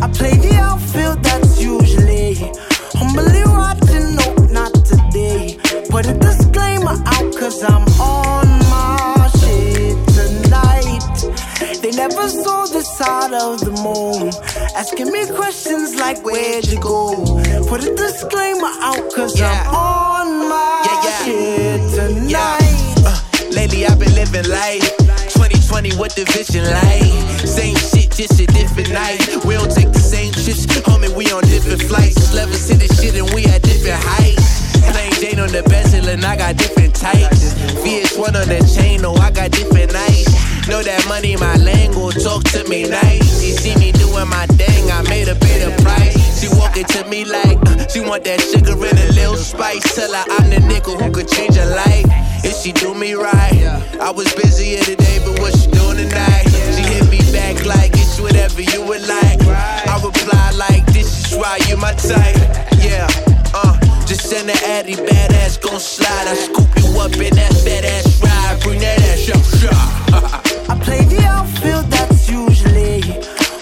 [0.00, 2.36] I play the outfield, that's usually
[3.00, 3.16] I'm
[3.56, 5.58] watching, no, not today
[5.88, 8.29] Put a disclaimer out cause I'm on
[12.08, 14.32] never saw the side of the moon.
[14.74, 17.12] Asking me questions like where'd you go?
[17.68, 20.80] Put a disclaimer out cause I'm on my
[21.20, 22.96] shit tonight.
[23.04, 23.20] Uh,
[23.52, 24.80] lately I've been living life.
[25.36, 27.12] 2020 what the vision like?
[27.44, 29.20] Same shit just a different night.
[29.44, 32.32] We don't take the same trips Homie we on different flights.
[32.32, 34.72] Levels to the shit and we at different heights.
[34.88, 37.52] Plain Jane on the bezel and I got different types.
[37.84, 42.44] VH1 on the chain, oh I got different nights Know that money my lingo, talk
[42.54, 43.42] to me nice.
[43.42, 46.14] She see me doing my thing, I made a bit of price.
[46.38, 49.82] She walking to me like, uh, she want that sugar and a little spice.
[49.96, 52.06] Tell her I'm the nickel who could change her life.
[52.46, 53.66] If she do me right
[54.00, 56.46] I was busy here today, but what she doing tonight?
[56.78, 59.42] She hit me back like, it's whatever you would like.
[59.42, 62.38] I reply like, this is why you my type.
[62.78, 63.10] Yeah,
[63.58, 66.26] uh just send the addy, badass gon' slide.
[66.26, 68.60] I scoop you up in that fat ass ride.
[68.60, 70.68] Bring that ass up, shot.
[70.68, 73.02] I play the outfield, that's usually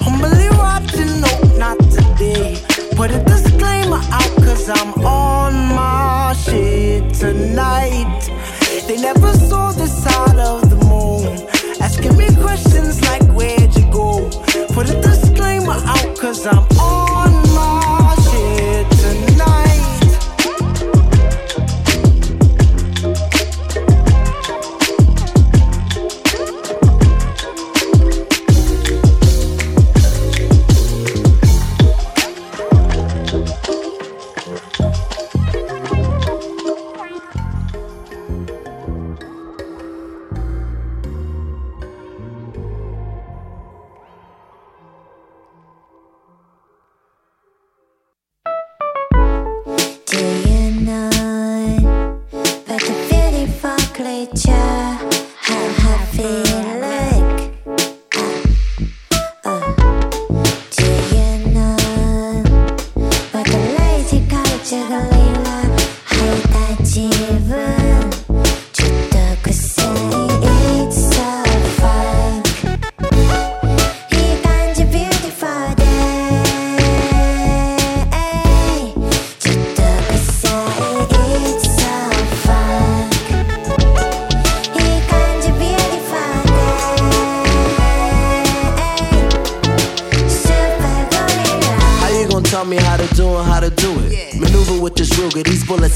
[0.00, 2.56] I'm really watching, no, not today
[2.96, 8.30] Put a disclaimer out cause I'm on my shit tonight
[8.86, 11.46] They never saw the side of the moon
[11.82, 14.30] Asking me questions like where'd you go
[14.72, 17.37] Put a disclaimer out cause I'm on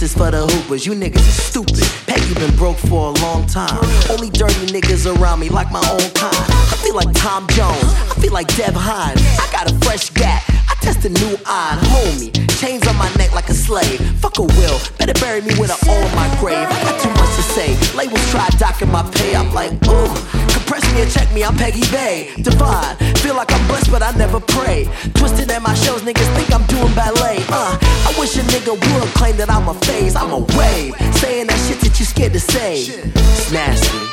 [0.02, 0.84] is for the hoopers.
[0.84, 1.84] You niggas is stupid.
[2.06, 3.78] Peggy been broke for a long time.
[4.10, 6.34] Only dirty niggas around me like my own kind.
[6.34, 7.84] I feel like Tom Jones.
[7.84, 9.20] I feel like Deb Hines.
[9.38, 10.51] I got a fresh gat.
[10.82, 12.34] Test a new iron, homie.
[12.58, 14.00] Chains on my neck like a slave.
[14.18, 14.78] Fuck a will.
[14.98, 16.58] Better bury me with an O in my grave.
[16.58, 17.78] I got too much to say.
[17.96, 19.36] Labels try docking my pay.
[19.36, 20.10] I'm like, ooh.
[20.50, 22.32] Compress me and check me, I'm Peggy Bay.
[22.42, 22.96] Divine.
[23.22, 24.88] Feel like I'm blessed, but I never pray.
[25.14, 27.44] Twisted at my shows, niggas think I'm doing ballet.
[27.48, 30.16] Uh, I wish a nigga would claim that I'm a phase.
[30.16, 30.94] I'm a wave.
[31.14, 32.82] Saying that shit that you scared to say.
[32.82, 34.12] It's nasty.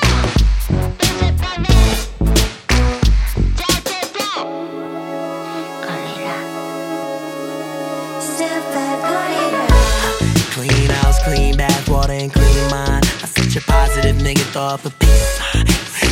[12.20, 13.07] And clean mind.
[13.24, 15.65] I'm such a positive nigga, throw up a peace sign.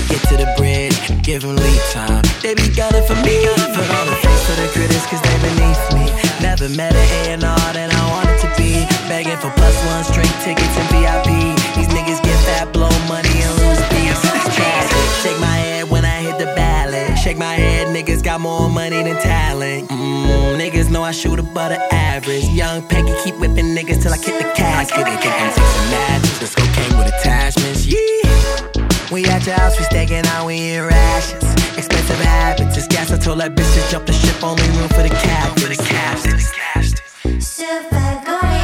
[0.07, 2.23] Get to the bridge, give him lead time.
[2.41, 3.43] They be gunning for me,
[3.75, 6.07] put on the face for the critics, cause they beneath me.
[6.39, 8.87] Never met a A&R that I wanted to be.
[9.11, 11.27] Begging for plus one straight tickets and VIP.
[11.75, 14.23] These niggas get fat, blow money and lose beats.
[14.55, 14.87] Trash.
[15.23, 17.17] Shake my head when I hit the ballot.
[17.19, 19.89] Shake my head, niggas got more money than talent.
[19.89, 22.45] Mm, niggas know I shoot above the average.
[22.45, 25.05] Young Peggy keep whipping niggas till I kick the casket.
[25.05, 26.39] They think I'm fixing magic.
[26.39, 27.85] This cocaine with attachments.
[27.85, 29.11] Yeah.
[29.11, 31.43] We at your house, we staking out, we in rations.
[31.77, 33.11] Expensive habits, it's gas.
[33.11, 35.63] I told that bitch to jump the ship, only room for the captain.
[35.63, 37.41] For the captain.
[37.41, 38.56] Super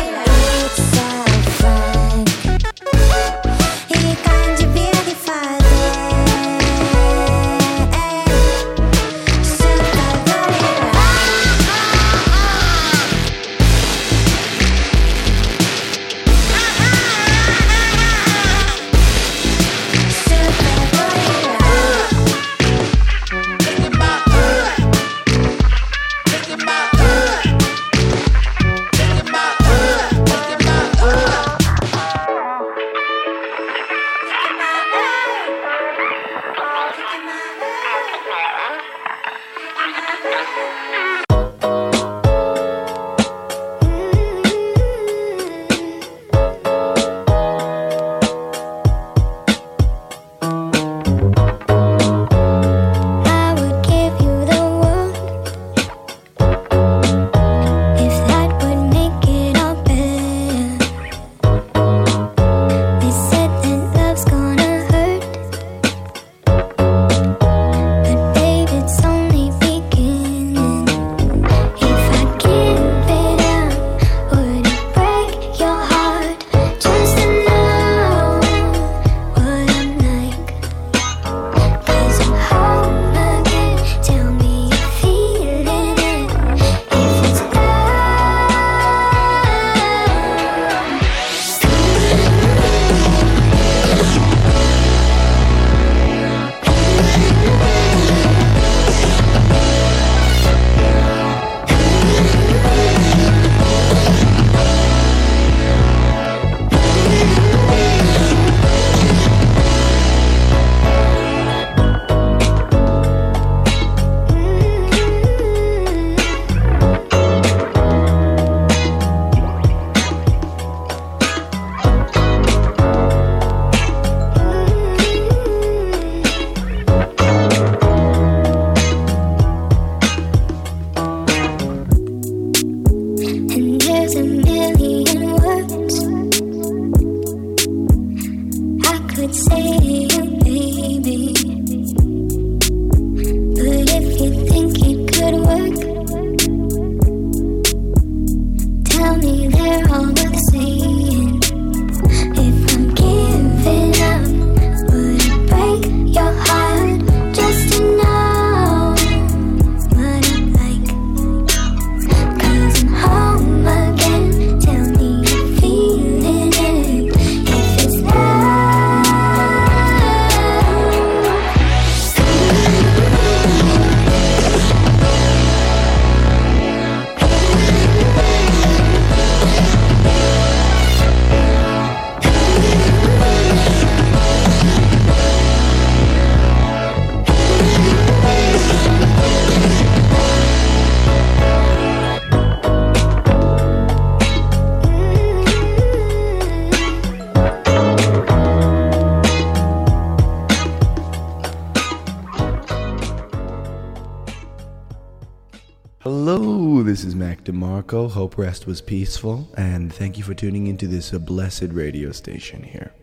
[208.14, 212.61] Hope rest was peaceful, and thank you for tuning into this uh, blessed radio station
[212.61, 212.93] here.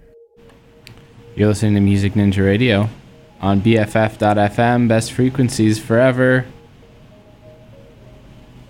[1.34, 2.88] You're listening to Music Ninja Radio
[3.40, 6.46] on BFF.FM, best frequencies forever.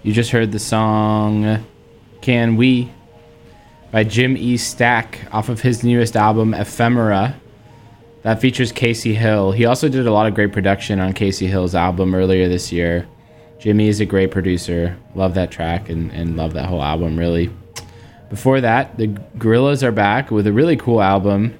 [0.02, 1.62] You just heard the song
[2.22, 2.90] Can We
[3.92, 4.56] by Jim E.
[4.56, 7.38] Stack off of his newest album, Ephemera.
[8.22, 9.52] That features Kacy Hill.
[9.52, 13.06] He also did a lot of great production on Kacy Hill's album earlier this year.
[13.60, 14.96] Jimmy is a great producer.
[15.14, 17.50] Love that track and, and love that whole album, really.
[18.30, 19.08] Before that, the
[19.38, 21.58] Gorillaz are back with a really cool album.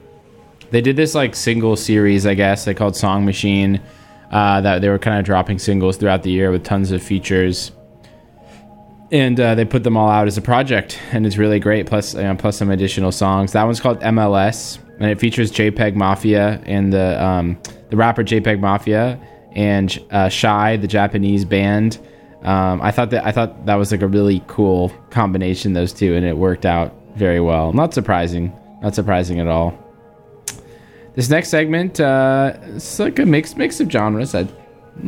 [0.70, 3.82] They did this like single series, I guess, they called Song Machine.
[4.30, 7.72] Uh, that they were kind of dropping singles throughout the year with tons of features,
[9.11, 11.86] and uh, they put them all out as a project, and it's really great.
[11.86, 13.51] Plus, plus some additional songs.
[13.53, 17.59] That one's called MLS, and it features JPEGMAFIA and the um,
[17.90, 19.20] the rapper JPEGMAFIA
[19.53, 21.98] and uh, CHAI, the Japanese band.
[22.42, 26.14] Um, I thought that I thought that was like a really cool combination those two,
[26.14, 27.72] and it worked out very well.
[27.72, 28.53] Not surprising.
[28.82, 29.78] Not surprising at all.
[31.14, 34.34] This next segment, uh, it's like a mix mix of genres.
[34.34, 34.48] A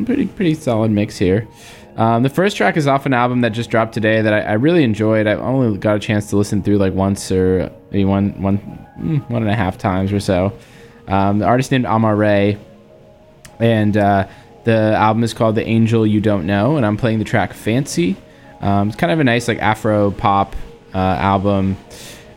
[0.05, 1.49] pretty pretty solid mix here.
[1.97, 4.53] Um, the first track is off an album that just dropped today that I, I
[4.55, 5.26] really enjoyed.
[5.26, 8.59] I only got a chance to listen through like once or maybe one one
[8.99, 10.53] mm, one and a half times or so.
[11.09, 12.59] Um, the artist named Amaarae,
[13.63, 14.27] and uh,
[14.65, 18.17] the album is called The Angel You Don't Know, and I'm playing the track Fancy.
[18.61, 20.55] Um, it's kind of a nice like Afro pop
[20.93, 21.77] uh, album.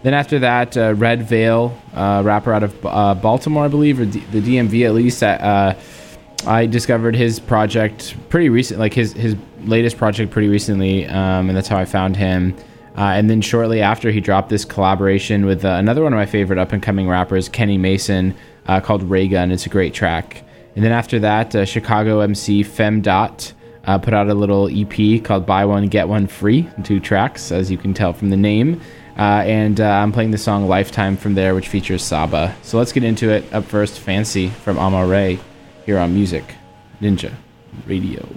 [0.03, 4.23] Then after that, uh, redveil, uh, rapper out of uh, Baltimore, I believe, or D-
[4.31, 5.23] the DMV at least.
[5.23, 5.73] Uh,
[6.45, 11.57] I discovered his project pretty recent, like his his latest project pretty recently, um, and
[11.57, 12.55] that's how I found him.
[12.95, 16.25] Uh, and then shortly after, he dropped this collaboration with uh, another one of my
[16.27, 18.35] favorite up and coming rappers, Kenny Mason,
[18.67, 19.51] uh, called Raygun.
[19.51, 20.44] It's a great track.
[20.75, 23.53] And then after that, uh, Chicago MC Femdot
[23.85, 27.71] uh, put out a little EP called Buy One Get One Free, two tracks, as
[27.71, 28.81] you can tell from the name.
[29.17, 32.53] Uh, and uh, I'm playing the song Lifetime from there, which features Saba.
[32.63, 33.51] So let's get into it.
[33.53, 35.39] Up first, Fancy from Amaarae
[35.85, 36.43] here on Music
[36.99, 37.33] Ninja
[37.87, 38.27] Radio.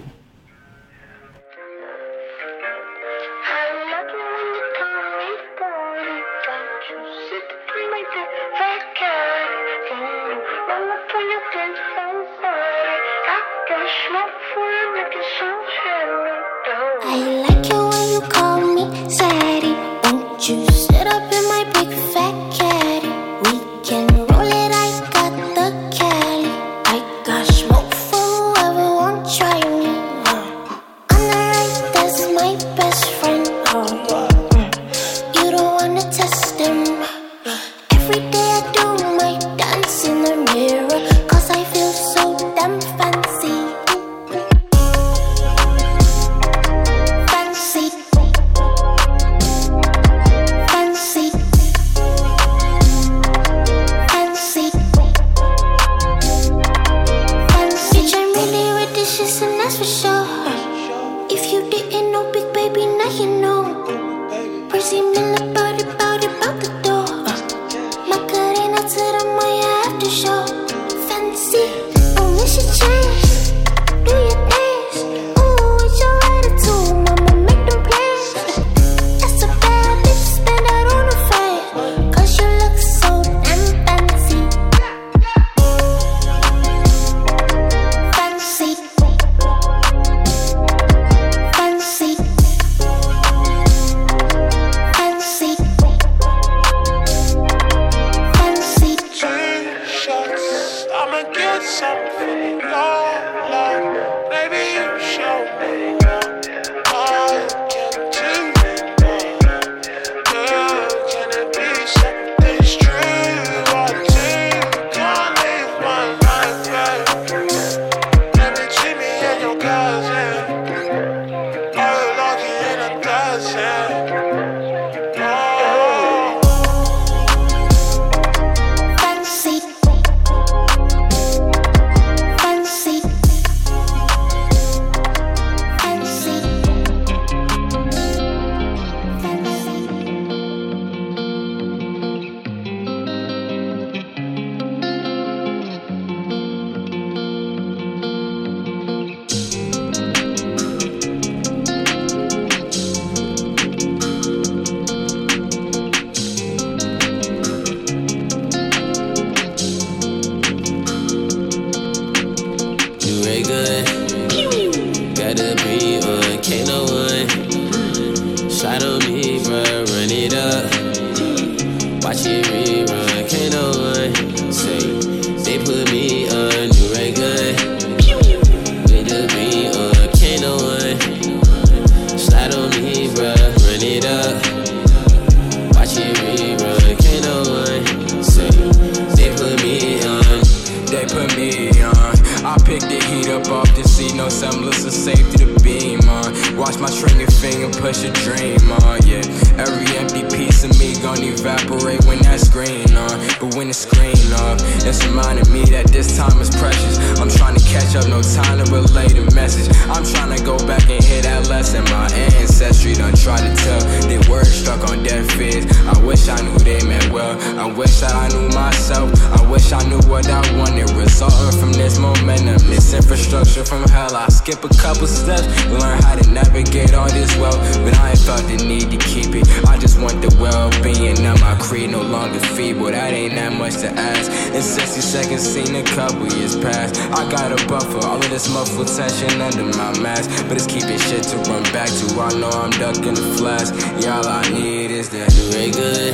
[225.69, 229.35] Learn how to navigate all this wealth, but I ain't felt the need to keep
[229.35, 229.47] it.
[229.67, 232.87] I just want the well being of my creed, no longer feeble.
[232.87, 234.31] That ain't that much to ask.
[234.53, 236.97] In 60 seconds, seen a couple years pass.
[237.11, 240.97] I got a buffer, all of this muffled tension under my mask, but it's keeping
[240.97, 242.05] shit to run back to.
[242.19, 243.69] I know I'm ducking the flash.
[244.03, 245.29] Y'all I need is that
[245.73, 246.13] good.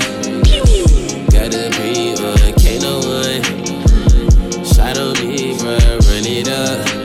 [1.32, 3.66] Gotta breathe, but can't no one.
[4.66, 7.05] Shot me, bruh, run it up.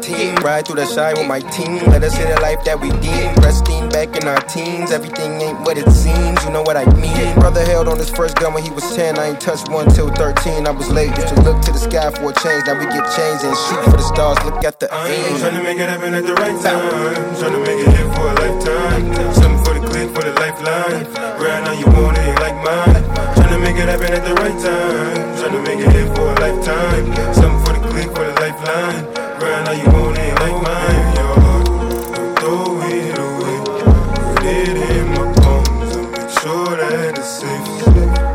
[0.00, 1.78] Team, ride through the shine with my team.
[1.90, 3.34] Let us hit the life that we deem.
[3.44, 6.42] Resting back in our teens, everything ain't what it seems.
[6.44, 7.34] You know what I mean?
[7.38, 9.18] Brother held on his first gun when he was 10.
[9.18, 10.66] I ain't touched one till 13.
[10.66, 11.10] I was late.
[11.16, 12.64] Used to look to the sky for a change.
[12.66, 14.38] Now we get changed and shoot for the stars.
[14.44, 15.38] Look at the I'm aim.
[15.38, 17.36] trying to make it happen at the right time.
[17.38, 19.04] Trying to make it here for a lifetime.
[19.34, 21.04] Something for the click, for the lifeline.
[21.40, 23.04] Right now you want it like mine.
[23.36, 25.38] Trying to make it happen at the right time.
[25.38, 27.04] Trying to make it here for a lifetime.
[27.34, 29.19] Something for the click, for the lifeline.
[29.70, 31.14] Right now you want it like mine.
[31.14, 31.26] Yo,
[32.12, 33.56] don't throw it away.
[34.34, 35.96] Put it in my palms.
[35.96, 37.68] I'll make sure that it's safe.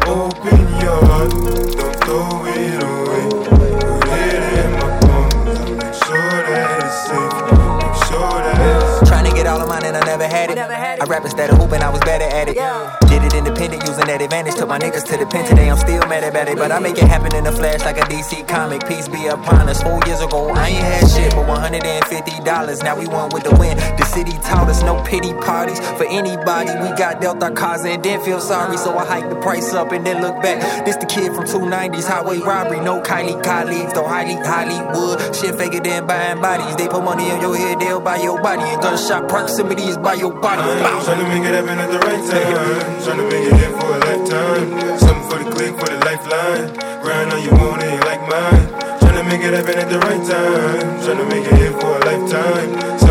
[0.07, 1.31] Open your heart.
[1.31, 3.23] Don't throw it away.
[3.43, 5.59] Put it in my palms.
[5.59, 7.35] I'll make sure that it's safe.
[7.83, 10.57] Make sure that it's Trying to get all of mine and I never had it.
[10.57, 12.53] I rap instead of hooping, I was better at it.
[12.55, 13.04] Did it
[13.45, 14.55] independent using that advantage.
[14.55, 16.57] Took my niggas to the pen today, I'm still mad about it.
[16.57, 18.87] But I make it happen in a flash like a DC comic.
[18.87, 19.81] Peace be upon us.
[19.83, 22.83] Four years ago, I ain't had shit but $150.
[22.83, 23.77] Now we won with the win.
[23.77, 26.71] The city taught us no pity parties for anybody.
[26.81, 28.77] We got dealt our cars and didn't feel sorry.
[28.77, 30.85] So I hiked the price up and then look back.
[30.85, 32.79] This the kid from 290s, highway robbery.
[32.79, 35.35] No Kylie colleagues, though highly Hollywood.
[35.35, 36.75] Shit fake it than buying bodies.
[36.75, 38.63] They put money on your head, they'll buy your body.
[38.63, 40.61] And gunshot proximity is by your body.
[41.05, 43.03] Trying to make it happen at the right time.
[43.03, 44.99] Trying to it here for a lifetime.
[44.99, 46.73] Something for the click, for the lifeline.
[47.03, 48.67] Right now you want it like mine.
[48.99, 51.03] Trying to make it happen at the right time.
[51.03, 53.04] Trying to make it here for a lifetime.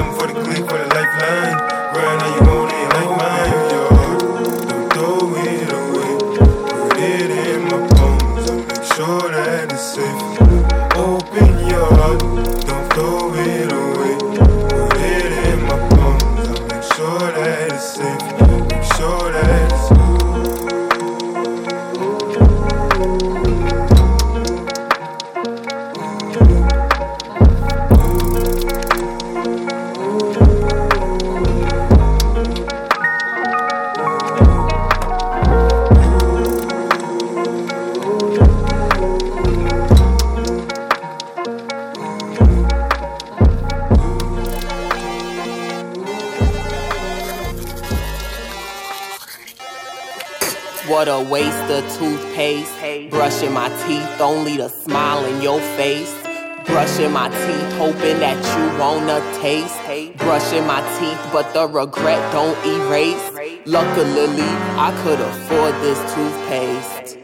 [57.78, 59.78] Hoping that you wanna taste.
[60.18, 63.30] Brushing my teeth, but the regret don't erase.
[63.66, 64.48] Luckily,
[64.86, 67.18] I could afford this toothpaste.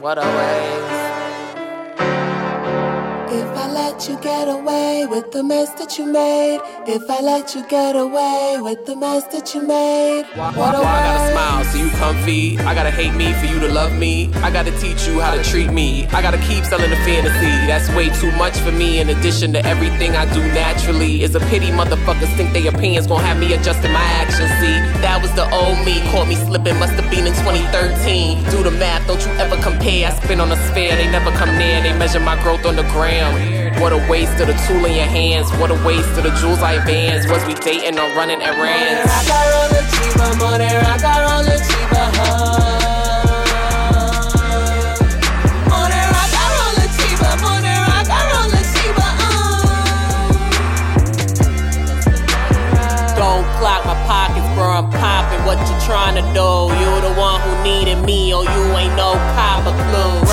[0.00, 0.83] What a waste.
[4.04, 7.96] Let you get away with the mess that you made, if I let you get
[7.96, 11.90] away with the mess that you made, what Why a I gotta smile so you
[11.90, 12.58] comfy?
[12.58, 14.30] I gotta hate me for you to love me.
[14.42, 16.06] I gotta teach you how to treat me.
[16.08, 17.54] I gotta keep selling the fantasy.
[17.66, 19.00] That's way too much for me.
[19.00, 23.20] In addition to everything I do naturally, it's a pity motherfuckers think their opinions gon'
[23.20, 24.50] have me adjusting my actions.
[24.60, 26.02] See, that was the old me.
[26.10, 28.44] Caught me slipping, must have been in 2013.
[28.50, 30.08] Do the math, don't you ever compare.
[30.08, 31.80] I spin on a sphere, they never come near.
[31.80, 33.63] They measure my growth on the gram.
[33.80, 35.50] What a waste of the tool in your hands.
[35.58, 37.26] What a waste of the jewels I advance.
[37.28, 39.10] Was we dating or running errands?
[39.10, 42.08] I got all the cheaper money, I got all the cheaper
[45.68, 49.10] Money, I got all the cheaper money, I got all the cheaper
[52.80, 53.18] uh.
[53.20, 54.70] Don't clock my pockets, bro.
[54.70, 55.44] I'm popping.
[55.44, 56.72] What you trying to do?
[56.80, 60.23] You the one who needed me, or you ain't no cop clue.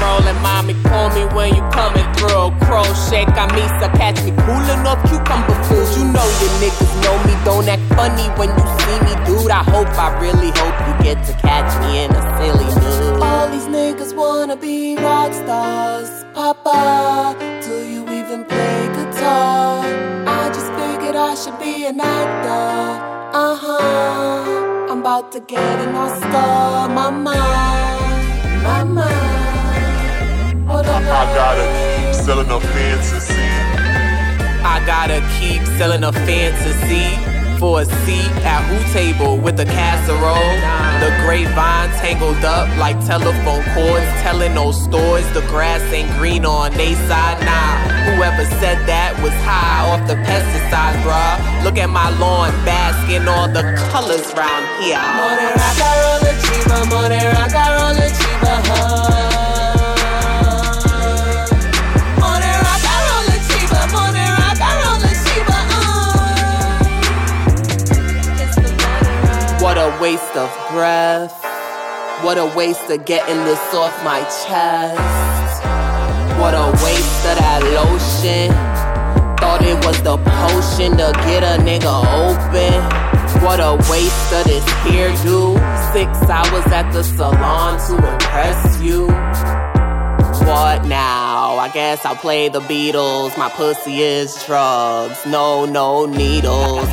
[0.00, 0.40] Rolling.
[0.42, 2.50] Mommy, call me when you coming through.
[2.66, 5.96] Crochet, camisa, catch me cooling up cucumber fools.
[5.96, 7.34] You know your niggas know me.
[7.44, 9.50] Don't act funny when you see me, dude.
[9.50, 13.22] I hope, I really hope you get to catch me in a silly mood.
[13.22, 16.10] All these niggas wanna be rock stars.
[16.34, 19.84] Papa, do you even play guitar?
[20.26, 23.10] I just figured I should be an actor.
[23.32, 24.90] Uh huh.
[24.90, 26.92] I'm about to get an Oscar.
[26.94, 27.36] Mama,
[28.64, 29.19] mama.
[30.80, 33.34] What a I gotta keep selling a fantasy.
[34.64, 37.20] I gotta keep selling a fantasy
[37.60, 40.56] for a seat at who table with a casserole.
[41.04, 46.72] The grapevine tangled up like telephone cords, telling those stories the grass ain't green on
[46.72, 47.44] they side.
[47.44, 51.62] Nah, whoever said that was high off the pesticides, bruh.
[51.62, 54.96] Look at my lawn, basking all the colors round here.
[54.96, 59.09] Money, I got all the cheaper money, I got all the cheaper Money,
[70.00, 71.30] waste of breath.
[72.24, 74.96] What a waste of getting this off my chest.
[76.40, 78.50] What a waste of that lotion.
[79.36, 82.80] Thought it was the potion to get a nigga open.
[83.44, 85.60] What a waste of this hairdo.
[85.92, 89.06] Six hours at the salon to impress you.
[90.46, 91.58] What now?
[91.58, 93.36] I guess I'll play the Beatles.
[93.36, 95.26] My pussy is drugs.
[95.26, 96.88] No, no needles.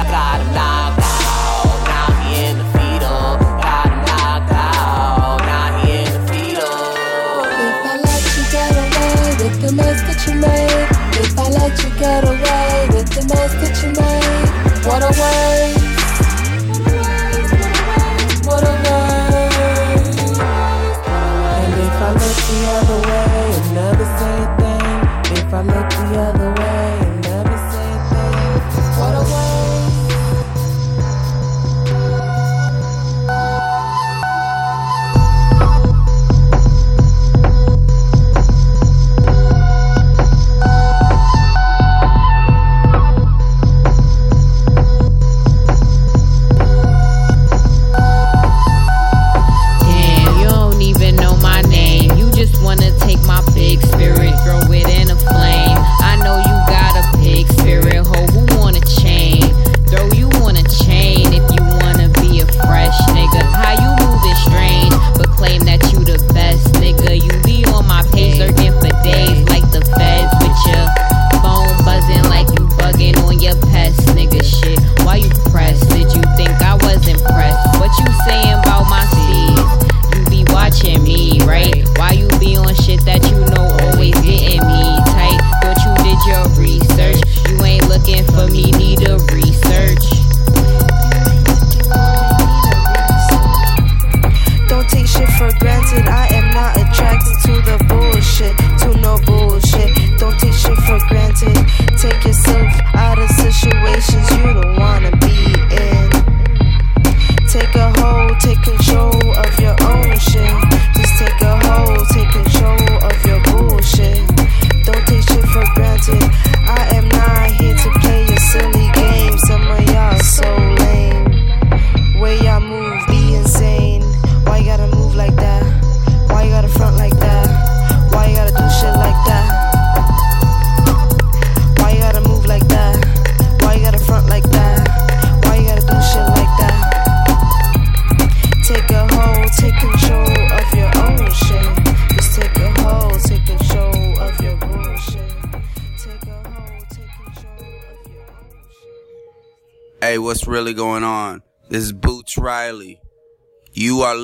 [12.25, 12.56] Let you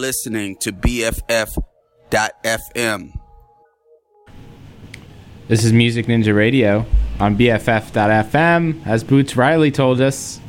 [0.03, 1.63] listening to BFF.FM.
[5.47, 6.85] This is Music Ninja Radio
[7.21, 10.41] on BFF.FM, as Boots Riley told us.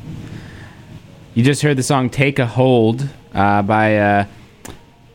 [1.35, 4.25] You just heard the song Take a Hold uh, by uh,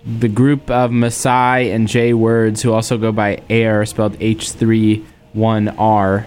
[0.06, 6.24] the group of Maassai and JWords, who also go by Air, spelled H31R.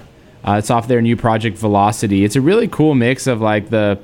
[0.47, 2.23] Uh, it's off their new project Velocity.
[2.23, 3.97] It's a really cool mix of like the,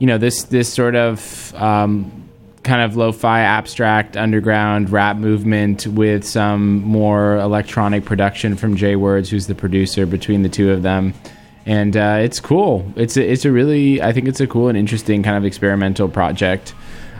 [0.00, 2.25] you know, this this sort of um,
[2.66, 9.46] kind of lo-fi abstract underground rap movement with some more electronic production from JWords, who's
[9.46, 11.14] the producer between the two of them.
[11.64, 12.92] And uh, it's cool.
[12.96, 16.08] It's a, it's a really I think it's a cool and interesting kind of experimental
[16.08, 16.74] project.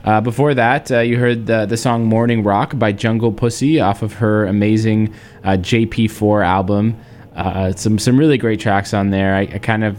[0.05, 4.15] Uh, before that, uh, you heard the, the song Morning Rock by Junglepussy off of
[4.15, 5.13] her amazing
[5.43, 6.97] uh, JP4 album.
[7.35, 9.35] Uh, some some really great tracks on there.
[9.35, 9.99] I, I kind of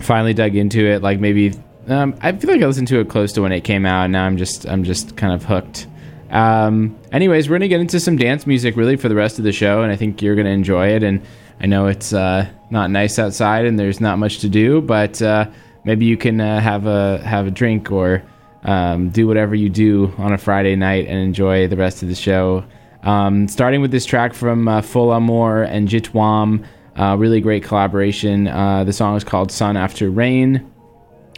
[0.00, 1.02] finally dug into it.
[1.02, 1.54] Like maybe
[1.88, 4.04] um, I feel like I listened to it close to when it came out.
[4.04, 5.86] And now I'm just I'm just kind of hooked.
[6.30, 9.52] Um, anyways, we're gonna get into some dance music really for the rest of the
[9.52, 11.02] show, and I think you're gonna enjoy it.
[11.02, 11.22] And
[11.60, 15.48] I know it's uh, not nice outside and there's not much to do, but uh,
[15.84, 18.22] maybe you can uh, have a have a drink or
[18.64, 22.14] um, do whatever you do on a Friday night and enjoy the rest of the
[22.14, 22.64] show.
[23.02, 26.64] Um, starting with this track from uh, Folamour and Jitwam,
[26.96, 28.48] uh, really great collaboration.
[28.48, 30.70] Uh, the song is called Sun After Rain.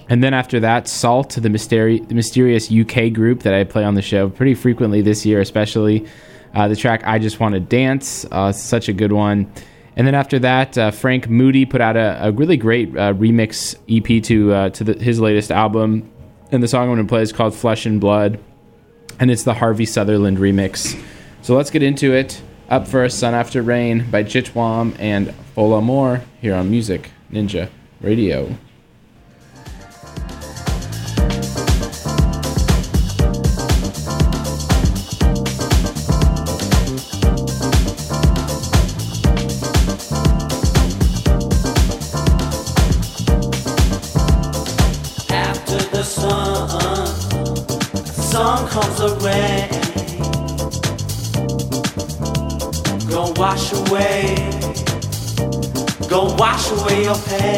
[0.09, 3.95] And then after that, SAULT, the, mysteri- the mysterious UK group that I play on
[3.95, 6.07] the show pretty frequently this year, especially.
[6.55, 9.53] Uh, the track I Just Want to Dance, uh, such a good one.
[9.97, 13.77] And then after that, uh, Franc Moody put out a, a really great uh, remix
[13.89, 16.11] EP to uh, to the, his latest album.
[16.53, 18.39] And the song I'm going to play is called Flesh and Blood.
[19.19, 20.99] And it's the Harvey Sutherland remix.
[21.43, 22.41] So let's get into it.
[22.69, 27.69] Up first, Sun After Rain by Jitwam and Ola Moore here on Music Ninja
[28.01, 28.57] Radio.
[57.07, 57.56] Your pain.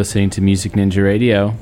[0.00, 1.54] Listening to Music Ninja Radio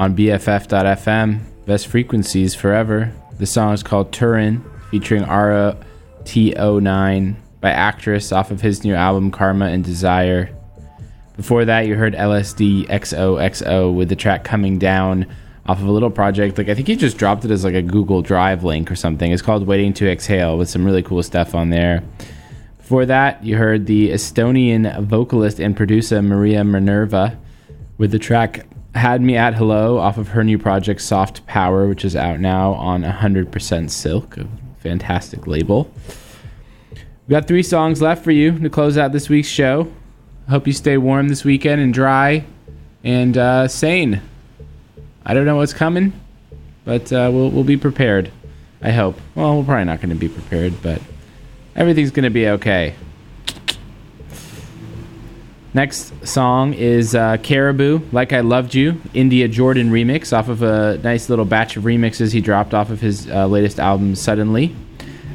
[0.00, 3.12] on BFF.FM, best frequencies forever.
[3.38, 5.76] The song is called Turin, featuring Aura
[6.24, 10.50] T-09 by Actress off of his new album Karma and Desire.
[11.36, 15.26] Before that, you heard LSD XOXO with the track Coming Down
[15.64, 16.58] off of a little project.
[16.58, 19.30] Like I think he just dropped it as like a Google Drive link or something.
[19.30, 22.02] It's called Waiting to Exhale with some really cool stuff on there.
[22.78, 27.38] Before that, you heard the Estonian vocalist and producer Maria Minerva
[27.96, 32.04] with the track Had Me at Hello off of her new project Soft Power, which
[32.04, 34.46] is out now on 100% Silk, a
[34.78, 35.90] fantastic label.
[37.26, 39.90] We've got three songs left for you to close out this week's show.
[40.48, 42.44] Hope you stay warm this weekend and dry
[43.02, 44.20] and uh, sane.
[45.24, 46.12] I don't know what's coming,
[46.84, 48.30] but uh, we'll we'll be prepared.
[48.82, 49.18] I hope.
[49.34, 51.00] Well, we're probably not going to be prepared, but
[51.74, 52.94] everything's going to be okay.
[55.74, 60.98] Next song is uh, Caribou, Like I Loved You, India Jordan remix off of a
[60.98, 64.72] nice little batch of remixes he dropped off of his uh, latest album, Suddenly.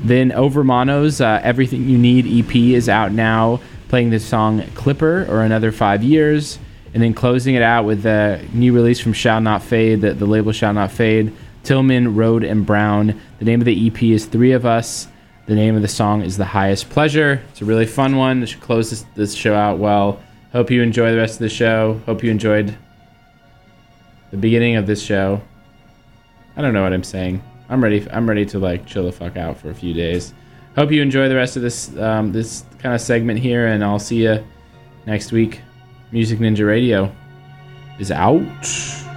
[0.02, 3.60] Then Overmono's uh, Everything You Need EP is out now,
[3.90, 6.57] playing the song Clipper or Another Five Years.
[6.94, 10.26] And then closing it out with the new release from Shall Not Fade, the, the
[10.26, 11.34] label Shall Not Fade,
[11.66, 13.20] Tilman, Rhode, and Brown.
[13.40, 15.10] The name of the EP is Three of Us.
[15.48, 17.44] The name of the song is The Highest Pleasure.
[17.49, 18.41] It's a really fun one.
[18.41, 20.22] It should close this, this show out well.
[20.51, 22.01] Hope you enjoy the rest of the show.
[22.05, 22.76] Hope you enjoyed
[24.31, 25.41] the beginning of this show.
[26.57, 27.43] I don't know what I'm saying.
[27.69, 28.05] I'm ready.
[28.11, 30.34] I'm ready to like chill the fuck out for a few days.
[30.76, 33.99] Hope you enjoy the rest of this um, this kind of segment here, and I'll
[33.99, 34.43] see you
[35.05, 35.61] next week.
[36.11, 37.13] Music Ninja Radio
[37.99, 39.09] is out.